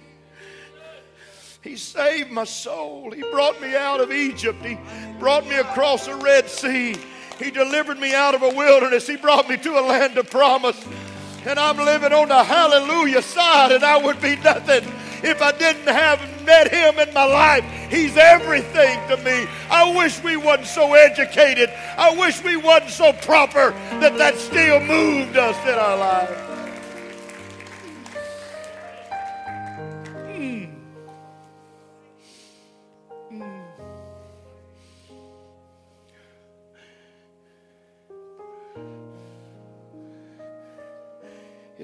[1.63, 3.11] He saved my soul.
[3.11, 4.65] He brought me out of Egypt.
[4.65, 4.79] He
[5.19, 6.95] brought me across the Red Sea.
[7.41, 9.07] He delivered me out of a wilderness.
[9.09, 10.81] He brought me to a land of promise.
[11.47, 14.83] And I'm living on the hallelujah side, and I would be nothing
[15.23, 17.65] if I didn't have met him in my life.
[17.89, 19.47] He's everything to me.
[19.71, 21.71] I wish we wasn't so educated.
[21.97, 23.71] I wish we wasn't so proper
[24.01, 26.46] that that still moved us in our life.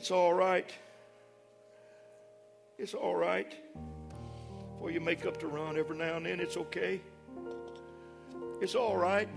[0.02, 0.68] It's all right.
[2.76, 3.54] It's all right.
[4.72, 7.00] Before you make up to run every now and then, it's okay.
[8.60, 9.28] It's all right.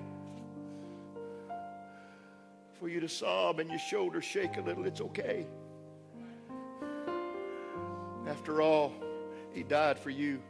[2.80, 5.46] For you to sob and your shoulders shake a little, it's okay.
[8.28, 8.92] After all,
[9.54, 10.42] He died for you.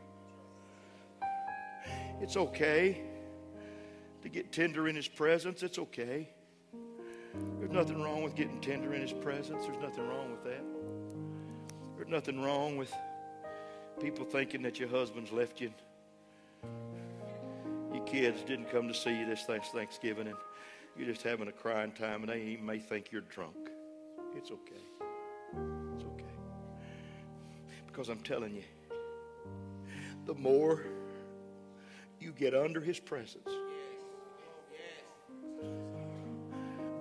[2.21, 3.01] It's okay
[4.23, 5.61] to get tender in His presence.
[5.61, 6.29] It's okay.
[7.59, 9.65] There's nothing wrong with getting tender in His presence.
[9.65, 10.63] There's nothing wrong with that.
[11.95, 12.93] There's nothing wrong with
[14.01, 15.71] people thinking that your husband's left you.
[17.93, 20.35] Your kids didn't come to see you this Thanksgiving and
[20.97, 23.55] you're just having a crying time and they may think you're drunk.
[24.35, 24.83] It's okay.
[25.95, 26.25] It's okay.
[27.87, 28.63] Because I'm telling you,
[30.25, 30.83] the more
[32.19, 33.49] you get under his presence,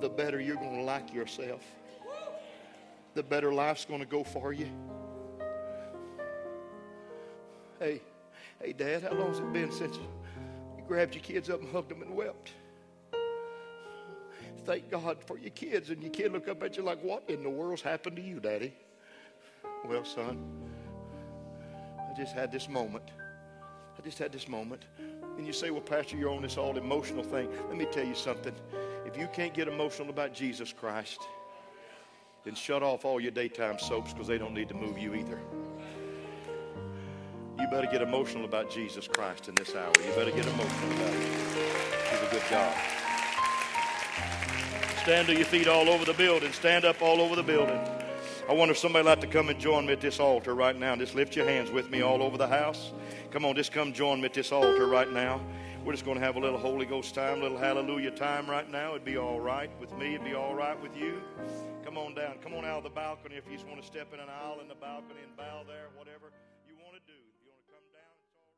[0.01, 1.63] the better you're going to like yourself.
[3.15, 4.69] The better life's going to go for you.
[7.79, 8.01] Hey,
[8.61, 12.03] hey, Dad, how long's it been since you grabbed your kids up and hugged them
[12.03, 12.53] and wept?
[14.65, 17.43] Thank God for your kids, and your kid look up at you like, What in
[17.43, 18.73] the world's happened to you, Daddy?
[19.85, 20.43] Well, son,
[21.99, 23.11] I just had this moment.
[23.99, 24.83] I just had this moment.
[25.37, 27.49] And you say, Well, Pastor, you're on this all emotional thing.
[27.69, 28.55] Let me tell you something.
[29.15, 31.21] If you can't get emotional about Jesus Christ,
[32.43, 35.39] then shut off all your daytime soaps because they don't need to move you either.
[37.61, 39.93] You better get emotional about Jesus Christ in this hour.
[40.05, 41.31] You better get emotional about it.
[42.11, 42.75] Do a good job.
[45.05, 46.51] Stand to your feet all over the building.
[46.51, 47.79] Stand up all over the building.
[48.49, 50.97] I wonder if somebody like to come and join me at this altar right now.
[50.97, 52.91] Just lift your hands with me all over the house.
[53.31, 55.41] Come on, just come join me at this altar right now.
[55.85, 58.69] We're just going to have a little Holy Ghost time, a little hallelujah time right
[58.71, 58.93] now.
[58.93, 60.15] It'd be all right with me.
[60.15, 61.21] It'd be all right with you.
[61.85, 62.37] Come on down.
[62.43, 64.61] Come on out of the balcony if you just want to step in an aisle
[64.63, 66.33] in the balcony and bow there, whatever
[66.67, 67.13] you want to do.
[67.13, 68.49] You want to come down, it's all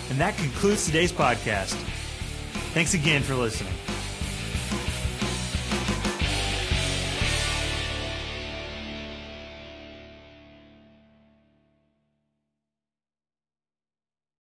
[0.00, 0.10] right.
[0.10, 1.74] And that concludes today's podcast.
[2.72, 3.74] Thanks again for listening.